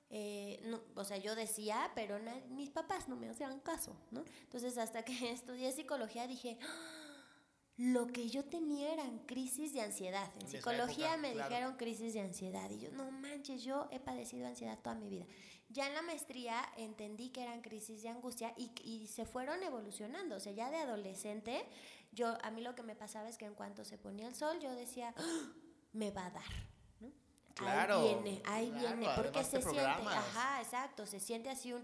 Eh, 0.08 0.60
no, 0.64 0.80
o 0.94 1.04
sea, 1.04 1.16
yo 1.16 1.34
decía, 1.34 1.90
pero 1.94 2.18
na- 2.20 2.40
mis 2.50 2.70
papás 2.70 3.08
no 3.08 3.16
me 3.16 3.28
hacían 3.28 3.58
caso, 3.60 3.96
¿no? 4.12 4.24
Entonces, 4.42 4.78
hasta 4.78 5.04
que 5.04 5.12
estudié 5.32 5.72
psicología 5.72 6.26
dije, 6.28 6.58
"Ah, 6.62 7.26
lo 7.76 8.06
que 8.06 8.28
yo 8.30 8.44
tenía 8.44 8.92
eran 8.92 9.18
crisis 9.26 9.72
de 9.74 9.82
ansiedad. 9.82 10.30
En 10.40 10.48
psicología 10.48 11.08
época, 11.08 11.16
me 11.18 11.32
claro. 11.32 11.48
dijeron 11.50 11.76
crisis 11.76 12.14
de 12.14 12.20
ansiedad 12.20 12.70
y 12.70 12.78
yo, 12.78 12.90
no 12.92 13.10
manches, 13.10 13.62
yo 13.64 13.88
he 13.90 14.00
padecido 14.00 14.46
ansiedad 14.46 14.78
toda 14.80 14.94
mi 14.94 15.10
vida. 15.10 15.26
Ya 15.68 15.88
en 15.88 15.94
la 15.94 16.02
maestría 16.02 16.62
entendí 16.76 17.30
que 17.30 17.42
eran 17.42 17.60
crisis 17.60 18.02
de 18.02 18.08
angustia 18.08 18.54
y, 18.56 18.70
y 18.82 19.08
se 19.08 19.26
fueron 19.26 19.62
evolucionando. 19.62 20.36
O 20.36 20.40
sea, 20.40 20.52
ya 20.52 20.70
de 20.70 20.76
adolescente, 20.78 21.66
yo 22.12 22.38
a 22.42 22.50
mí 22.52 22.62
lo 22.62 22.74
que 22.76 22.82
me 22.84 22.94
pasaba 22.96 23.28
es 23.28 23.36
que 23.36 23.44
en 23.44 23.54
cuanto 23.54 23.84
se 23.84 23.98
ponía 23.98 24.28
el 24.28 24.34
sol, 24.36 24.58
yo 24.60 24.72
decía, 24.74 25.12
"Ah, 25.18 25.52
me 25.92 26.10
va 26.12 26.26
a 26.26 26.30
dar. 26.30 26.75
Ahí 27.58 28.02
viene, 28.02 28.42
ahí 28.44 28.70
claro, 28.70 28.96
viene, 28.96 29.12
porque 29.16 29.44
se 29.44 29.62
siente, 29.62 29.80
ajá, 30.18 30.60
exacto, 30.60 31.06
se 31.06 31.20
siente 31.20 31.48
así 31.50 31.72
un, 31.72 31.82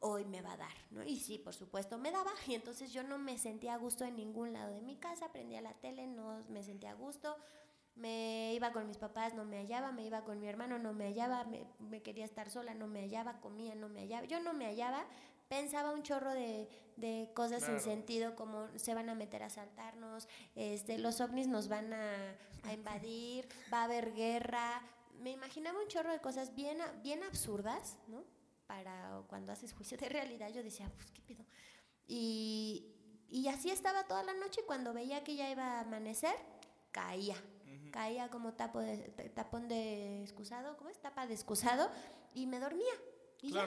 "Oh, 0.00 0.08
hoy 0.10 0.24
me 0.24 0.42
va 0.42 0.52
a 0.52 0.56
dar, 0.56 0.72
¿no? 0.90 1.04
Y 1.04 1.20
sí, 1.20 1.38
por 1.38 1.54
supuesto, 1.54 1.96
me 1.98 2.10
daba, 2.10 2.32
y 2.46 2.54
entonces 2.54 2.92
yo 2.92 3.02
no 3.04 3.18
me 3.18 3.38
sentía 3.38 3.74
a 3.74 3.76
gusto 3.78 4.04
en 4.04 4.16
ningún 4.16 4.52
lado 4.52 4.72
de 4.72 4.80
mi 4.82 4.96
casa, 4.96 5.30
prendía 5.32 5.60
la 5.60 5.74
tele, 5.74 6.06
no 6.08 6.42
me 6.48 6.62
sentía 6.64 6.90
a 6.90 6.94
gusto, 6.94 7.36
me 7.94 8.52
iba 8.54 8.72
con 8.72 8.86
mis 8.86 8.96
papás, 8.96 9.34
no 9.34 9.44
me 9.44 9.58
hallaba, 9.58 9.92
me 9.92 10.04
iba 10.04 10.24
con 10.24 10.40
mi 10.40 10.48
hermano, 10.48 10.78
no 10.78 10.92
me 10.92 11.06
hallaba, 11.06 11.44
me, 11.44 11.64
me 11.78 12.02
quería 12.02 12.24
estar 12.24 12.50
sola, 12.50 12.74
no 12.74 12.86
me 12.86 13.02
hallaba, 13.02 13.40
comía, 13.40 13.74
no 13.74 13.88
me 13.88 14.00
hallaba, 14.00 14.26
yo 14.26 14.40
no 14.40 14.54
me 14.54 14.66
hallaba, 14.66 15.04
pensaba 15.48 15.92
un 15.92 16.02
chorro 16.02 16.32
de, 16.32 16.68
de 16.96 17.30
cosas 17.34 17.62
Claro. 17.62 17.78
sin 17.78 17.92
sentido, 17.92 18.34
como 18.34 18.66
se 18.76 18.94
van 18.94 19.08
a 19.10 19.14
meter 19.14 19.42
a 19.42 19.46
asaltarnos, 19.46 20.26
este, 20.56 20.98
los 20.98 21.20
ovnis 21.20 21.46
nos 21.48 21.68
van 21.68 21.92
a, 21.92 22.34
a 22.64 22.72
invadir, 22.72 23.46
va 23.72 23.82
a 23.82 23.84
haber 23.84 24.14
guerra, 24.14 24.80
me 25.18 25.30
imaginaba 25.30 25.80
un 25.80 25.88
chorro 25.88 26.12
de 26.12 26.20
cosas 26.20 26.54
bien, 26.54 26.78
bien 27.02 27.22
absurdas, 27.22 27.96
¿no? 28.08 28.24
Para 28.66 29.22
cuando 29.28 29.52
haces 29.52 29.72
juicio 29.72 29.96
de 29.98 30.08
realidad, 30.08 30.48
yo 30.50 30.62
decía, 30.62 30.90
pues, 30.96 31.10
¿qué 31.10 31.22
pedo? 31.22 31.44
Y, 32.06 32.94
y 33.28 33.48
así 33.48 33.70
estaba 33.70 34.06
toda 34.06 34.22
la 34.22 34.34
noche 34.34 34.60
y 34.62 34.66
cuando 34.66 34.92
veía 34.92 35.22
que 35.24 35.36
ya 35.36 35.50
iba 35.50 35.64
a 35.78 35.80
amanecer, 35.80 36.34
caía. 36.90 37.36
Caía 37.90 38.30
como 38.30 38.54
tapo 38.54 38.80
de, 38.80 38.96
tapón 39.34 39.68
de 39.68 40.22
excusado, 40.22 40.76
¿cómo 40.78 40.90
es? 40.90 40.98
Tapa 41.00 41.26
de 41.26 41.34
excusado 41.34 41.90
y 42.34 42.46
me 42.46 42.58
dormía. 42.58 42.92
Y 43.42 43.52
ya. 43.52 43.66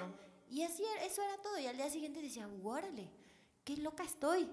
Y 0.49 0.63
así, 0.63 0.83
era- 0.83 1.03
eso 1.05 1.21
era 1.21 1.37
todo. 1.41 1.59
Y 1.59 1.67
al 1.67 1.77
día 1.77 1.89
siguiente 1.89 2.21
decía, 2.21 2.47
órale, 2.63 3.09
qué 3.63 3.77
loca 3.77 4.03
estoy. 4.03 4.49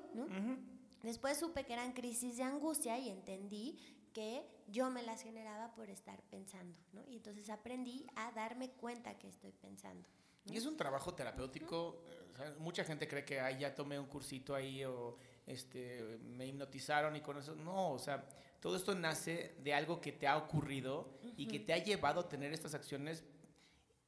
Después 1.03 1.39
supe 1.39 1.65
que 1.65 1.73
eran 1.73 1.93
crisis 1.93 2.37
de 2.37 2.43
angustia 2.45 2.99
y 2.99 3.09
entendí 3.09 3.79
que 4.13 4.47
yo 4.69 4.91
me 4.91 5.03
las 5.03 5.23
generaba 5.23 5.75
por 5.75 5.91
estar 5.91 6.21
pensando, 6.31 6.77
¿no? 6.93 7.03
Y 7.09 7.17
entonces 7.17 7.51
aprendí 7.51 8.07
a 8.17 8.33
darme 8.33 8.71
cuenta 8.73 9.19
que 9.19 9.29
estoy 9.29 9.53
pensando. 9.53 10.09
Y 10.47 10.57
es 10.57 10.67
un 10.67 10.77
trabajo 10.77 11.15
terapéutico. 11.15 12.03
eh, 12.11 12.33
¿sabes? 12.37 12.59
Mucha 12.59 12.85
gente 12.85 13.07
cree 13.07 13.25
que 13.25 13.41
Ay, 13.41 13.59
ya 13.61 13.75
tomé 13.75 13.99
un 13.99 14.07
cursito 14.07 14.55
ahí 14.55 14.85
o 14.85 15.17
este, 15.47 16.19
me 16.23 16.47
hipnotizaron 16.47 17.15
y 17.17 17.21
con 17.21 17.39
eso. 17.39 17.55
No, 17.55 17.93
o 17.93 17.99
sea, 17.99 18.27
todo 18.61 18.77
esto 18.77 18.95
nace 18.95 19.57
de 19.63 19.75
algo 19.75 20.01
que 20.01 20.13
te 20.13 20.27
ha 20.27 20.37
ocurrido 20.37 21.19
y 21.37 21.47
que 21.47 21.61
te 21.61 21.73
ha 21.73 21.79
llevado 21.79 22.21
a 22.21 22.29
tener 22.29 22.53
estas 22.53 22.75
acciones 22.75 23.25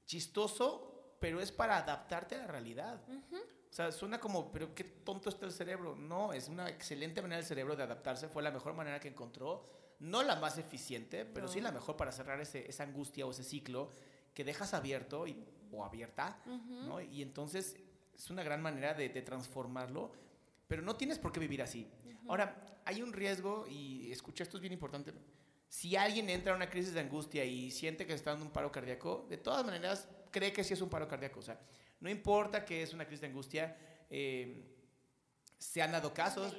chistoso, 0.06 1.16
pero 1.20 1.40
es 1.40 1.52
para 1.52 1.78
adaptarte 1.78 2.34
a 2.34 2.38
la 2.38 2.46
realidad. 2.46 3.00
O 3.70 3.72
sea, 3.72 3.90
suena 3.90 4.20
como, 4.20 4.52
pero 4.52 4.74
qué 4.74 4.84
tonto 4.84 5.28
está 5.28 5.46
el 5.46 5.52
cerebro. 5.52 5.96
No, 5.96 6.32
es 6.32 6.48
una 6.48 6.68
excelente 6.68 7.20
manera 7.20 7.38
del 7.38 7.46
cerebro 7.46 7.74
de 7.74 7.82
adaptarse. 7.82 8.28
Fue 8.28 8.42
la 8.42 8.50
mejor 8.50 8.74
manera 8.74 9.00
que 9.00 9.08
encontró. 9.08 9.68
No 10.04 10.22
la 10.22 10.36
más 10.36 10.58
eficiente, 10.58 11.24
pero 11.24 11.48
sí 11.48 11.60
la 11.60 11.72
mejor 11.72 11.96
para 11.96 12.12
cerrar 12.12 12.40
ese, 12.40 12.68
esa 12.68 12.82
angustia 12.82 13.26
o 13.26 13.30
ese 13.30 13.42
ciclo 13.42 13.90
que 14.34 14.44
dejas 14.44 14.74
abierto 14.74 15.26
y, 15.26 15.44
o 15.72 15.84
abierta. 15.84 16.38
¿no? 16.46 17.00
Y 17.00 17.22
entonces 17.22 17.76
es 18.14 18.30
una 18.30 18.42
gran 18.42 18.60
manera 18.60 18.94
de, 18.94 19.08
de 19.08 19.22
transformarlo, 19.22 20.12
pero 20.68 20.82
no 20.82 20.96
tienes 20.96 21.18
por 21.18 21.32
qué 21.32 21.40
vivir 21.40 21.62
así. 21.62 21.88
Ahora, 22.28 22.80
hay 22.84 23.02
un 23.02 23.12
riesgo, 23.12 23.66
y 23.68 24.10
escucha, 24.12 24.44
esto 24.44 24.56
es 24.56 24.60
bien 24.60 24.72
importante. 24.72 25.12
Si 25.68 25.96
alguien 25.96 26.30
entra 26.30 26.52
a 26.52 26.56
una 26.56 26.68
crisis 26.68 26.94
de 26.94 27.00
angustia 27.00 27.44
y 27.44 27.70
siente 27.70 28.06
que 28.06 28.14
está 28.14 28.30
dando 28.30 28.46
un 28.46 28.52
paro 28.52 28.70
cardíaco, 28.70 29.26
de 29.28 29.38
todas 29.38 29.64
maneras 29.64 30.08
cree 30.30 30.52
que 30.52 30.62
sí 30.62 30.74
es 30.74 30.80
un 30.80 30.88
paro 30.88 31.08
cardíaco. 31.08 31.40
O 31.40 31.42
sea, 31.42 31.58
no 32.00 32.10
importa 32.10 32.64
que 32.64 32.82
es 32.82 32.92
una 32.92 33.06
crisis 33.06 33.22
de 33.22 33.26
angustia, 33.28 33.76
eh, 34.10 34.62
se 35.58 35.82
han 35.82 35.92
dado 35.92 36.12
casos. 36.12 36.54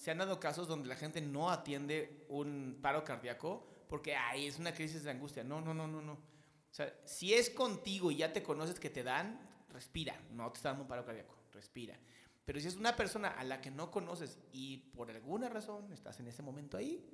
Se 0.00 0.10
han 0.10 0.16
dado 0.16 0.40
casos 0.40 0.66
donde 0.66 0.88
la 0.88 0.96
gente 0.96 1.20
no 1.20 1.50
atiende 1.50 2.24
un 2.30 2.78
paro 2.80 3.04
cardíaco 3.04 3.84
porque, 3.86 4.16
ay, 4.16 4.46
es 4.46 4.58
una 4.58 4.72
crisis 4.72 5.04
de 5.04 5.10
angustia. 5.10 5.44
No, 5.44 5.60
no, 5.60 5.74
no, 5.74 5.86
no, 5.86 6.00
no. 6.00 6.14
O 6.14 6.72
sea, 6.72 6.90
si 7.04 7.34
es 7.34 7.50
contigo 7.50 8.10
y 8.10 8.16
ya 8.16 8.32
te 8.32 8.42
conoces 8.42 8.80
que 8.80 8.88
te 8.88 9.02
dan, 9.02 9.38
respira. 9.68 10.18
No 10.30 10.50
te 10.50 10.56
está 10.56 10.70
dando 10.70 10.84
un 10.84 10.88
paro 10.88 11.04
cardíaco, 11.04 11.36
respira. 11.52 11.98
Pero 12.46 12.58
si 12.60 12.68
es 12.68 12.76
una 12.76 12.96
persona 12.96 13.28
a 13.28 13.44
la 13.44 13.60
que 13.60 13.70
no 13.70 13.90
conoces 13.90 14.38
y 14.52 14.78
por 14.78 15.10
alguna 15.10 15.50
razón 15.50 15.92
estás 15.92 16.18
en 16.18 16.28
ese 16.28 16.42
momento 16.42 16.78
ahí, 16.78 17.06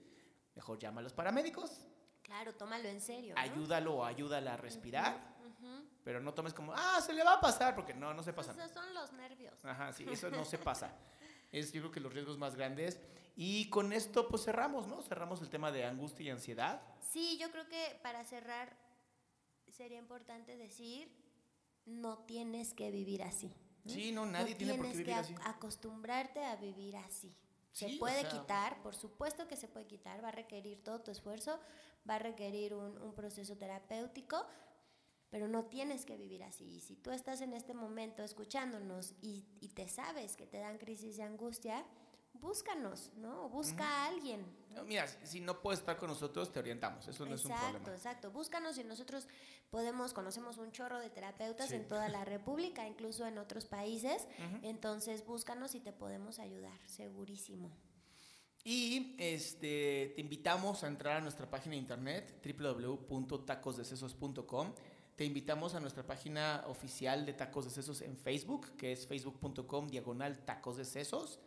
mejor 0.55 0.79
llama 0.79 1.01
a 1.01 1.03
los 1.03 1.13
paramédicos, 1.13 1.89
Claro, 2.23 2.55
tómalo 2.55 2.89
en 2.89 3.01
serio. 3.01 3.35
¿no? 3.37 3.41
ayúdalo 3.41 3.95
o 3.99 4.05
ayúdala 4.05 4.55
a 4.55 4.57
respirar, 4.57 5.37
pero 6.03 6.21
no 6.21 6.35
tomes 6.35 6.53
como, 6.53 6.73
ah, 6.75 7.01
se 7.01 7.13
le 7.13 7.23
va 7.23 7.35
a 7.35 7.41
pasar, 7.41 7.75
porque 7.75 7.95
no, 7.95 8.13
no 8.15 8.23
se 8.23 8.33
pasa. 8.33 8.51
Esos 8.51 8.73
son 8.73 8.93
los 8.95 9.13
nervios. 9.13 9.65
Ajá, 9.65 9.93
sí, 9.93 10.05
eso 10.11 10.29
no 10.31 10.45
se 10.45 10.59
pasa. 10.59 10.93
Es 11.53 11.73
yo 11.73 11.81
creo 11.83 11.93
que 11.93 12.01
los 12.01 12.13
riesgos 12.13 12.39
más 12.39 12.55
grandes. 12.57 13.01
Y 13.37 13.69
con 13.71 13.93
esto 13.93 14.29
pues 14.29 14.45
cerramos, 14.45 14.87
¿no? 14.87 15.03
Cerramos 15.03 15.43
el 15.43 15.51
tema 15.51 15.71
de 15.71 15.85
angustia 15.85 16.25
y 16.27 16.31
ansiedad. 16.31 16.83
Sí, 17.01 17.37
yo 17.39 17.51
creo 17.51 17.69
que 17.69 17.99
para 18.03 18.25
cerrar 18.25 18.77
sería 19.69 19.99
importante 19.99 20.57
decir, 20.57 21.11
no 21.85 22.19
tienes 22.25 22.73
que 22.75 22.91
vivir 22.91 23.23
así. 23.23 23.53
¿no? 23.85 23.93
Sí, 23.93 24.11
no, 24.13 24.27
nadie 24.27 24.53
No 24.53 24.57
tiene 24.59 24.75
por 24.75 24.87
qué 24.87 24.93
tienes 24.93 24.97
vivir 24.99 25.07
que 25.07 25.15
así. 25.15 25.35
ac- 25.35 25.41
acostumbrarte 25.57 26.45
a 26.45 26.57
vivir 26.57 26.97
así. 26.97 27.35
Se 27.73 27.89
Sí, 27.89 27.97
o 27.97 27.99
puede 27.99 28.23
sea- 28.23 28.31
quitar, 28.31 28.83
por 28.83 28.95
supuesto 28.95 29.47
que 29.47 29.57
se 29.57 29.69
puede 29.69 29.87
quitar, 29.87 30.25
va 30.25 30.29
a 30.29 30.33
requerir 30.33 30.83
todo 30.83 31.03
tu 31.03 31.11
esfuerzo, 31.11 31.61
va 32.09 32.15
a 32.15 32.19
requerir 32.19 32.75
un, 32.75 32.97
un 33.01 33.15
proceso 33.15 33.57
terapéutico, 33.57 34.47
pero 35.31 35.49
no 35.49 35.65
tienes 35.65 36.05
que 36.05 36.17
vivir 36.17 36.45
así. 36.45 36.77
Y 36.77 36.81
si 36.81 36.97
tú 36.97 37.11
estás 37.11 37.41
en 37.41 37.53
este 37.53 37.75
momento 37.75 38.23
escuchándonos 38.23 39.15
y, 39.21 39.45
y 39.61 39.69
te 39.69 39.89
sabes 39.89 40.37
que 40.37 40.47
te 40.47 40.59
dan 40.59 40.79
crisis 40.79 41.17
de 41.17 41.25
angustia, 41.25 41.85
búscanos, 42.41 43.11
¿no? 43.17 43.49
Busca 43.49 43.85
a 43.85 44.07
alguien. 44.07 44.45
mira, 44.87 45.09
si 45.25 45.41
no 45.41 45.61
puedes 45.61 45.81
estar 45.81 45.97
con 45.97 46.09
nosotros, 46.09 46.53
te 46.53 46.59
orientamos. 46.59 47.09
Eso 47.09 47.25
no 47.27 47.35
es 47.35 47.45
un 47.45 47.51
problema. 47.51 47.71
Exacto, 47.71 47.93
exacto. 47.93 48.31
Búscanos 48.31 48.79
y 48.79 48.85
nosotros 48.85 49.27
podemos, 49.71 50.13
conocemos 50.13 50.59
un 50.59 50.71
chorro 50.73 51.01
de 51.01 51.09
terapeutas 51.11 51.73
en 51.73 51.89
toda 51.89 52.09
la 52.09 52.25
República, 52.25 52.87
incluso 52.87 53.27
en 53.27 53.39
otros 53.39 53.65
países. 53.67 54.29
Entonces, 54.63 55.27
búscanos 55.27 55.75
y 55.75 55.81
te 55.81 55.93
podemos 55.93 56.39
ayudar, 56.39 56.79
segurísimo. 56.87 57.71
Y 58.65 59.15
este, 59.19 60.13
te 60.17 60.21
invitamos 60.21 60.83
a 60.83 60.89
entrar 60.89 61.19
a 61.19 61.21
nuestra 61.21 61.49
página 61.49 61.75
de 61.75 61.79
internet 61.79 62.43
www.tacosdecesos.com. 62.59 64.73
Te 65.17 65.25
invitamos 65.25 65.75
a 65.75 65.81
nuestra 65.81 66.07
página 66.07 66.63
oficial 66.69 67.25
de 67.25 67.33
Tacos 67.33 67.65
de 67.65 67.71
Sesos 67.71 68.03
en 68.03 68.19
Facebook, 68.19 68.77
que 68.77 68.93
es 68.93 69.07
facebook.com 69.07 69.89
diagonal 69.89 70.45
tacos 70.45 70.77
de 70.77 70.85
sesos. 70.85 71.41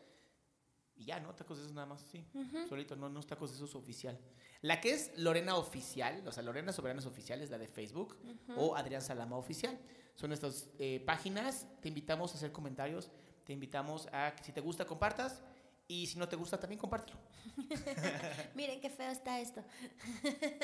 Y 0.95 1.05
ya, 1.05 1.19
¿no? 1.19 1.35
Tacos 1.35 1.57
de 1.57 1.63
Sesos 1.63 1.75
nada 1.75 1.85
más, 1.85 2.01
sí. 2.01 2.25
Solito, 2.67 2.95
no, 2.95 3.09
no 3.09 3.19
es 3.19 3.27
Tacos 3.27 3.51
de 3.51 3.57
Sesos 3.57 3.75
oficial. 3.75 4.19
La 4.61 4.81
que 4.81 4.91
es 4.91 5.17
Lorena 5.17 5.55
Oficial, 5.55 6.27
o 6.27 6.31
sea, 6.31 6.41
Lorena 6.43 6.73
Soberanas 6.73 7.05
Oficial 7.05 7.41
es 7.41 7.51
la 7.51 7.57
de 7.59 7.67
Facebook, 7.67 8.17
o 8.57 8.75
Adrián 8.75 9.03
Salama 9.03 9.37
Oficial. 9.37 9.79
Son 10.15 10.33
estas 10.33 10.69
eh, 10.79 11.01
páginas. 11.05 11.67
Te 11.79 11.87
invitamos 11.87 12.33
a 12.33 12.37
hacer 12.37 12.51
comentarios. 12.51 13.11
Te 13.45 13.53
invitamos 13.53 14.09
a 14.11 14.33
que 14.35 14.43
si 14.43 14.51
te 14.51 14.61
gusta, 14.61 14.85
compartas. 14.85 15.41
Y 15.89 16.05
si 16.05 16.19
no 16.19 16.29
te 16.29 16.35
gusta, 16.35 16.59
también 16.59 16.79
compártelo. 16.79 17.17
Miren 18.53 18.79
qué 18.79 18.91
feo 18.91 19.09
está 19.09 19.39
esto. 19.39 19.63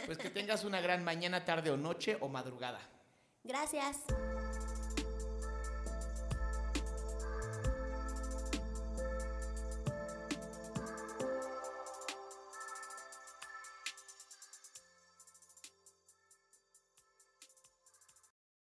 pues 0.06 0.20
que 0.20 0.30
tengas 0.30 0.64
una 0.64 0.80
gran 0.82 1.04
mañana, 1.04 1.44
tarde 1.44 1.72
o 1.72 1.78
noche 1.78 2.16
o 2.22 2.30
madrugada. 2.30 2.80
Gracias. 3.44 4.02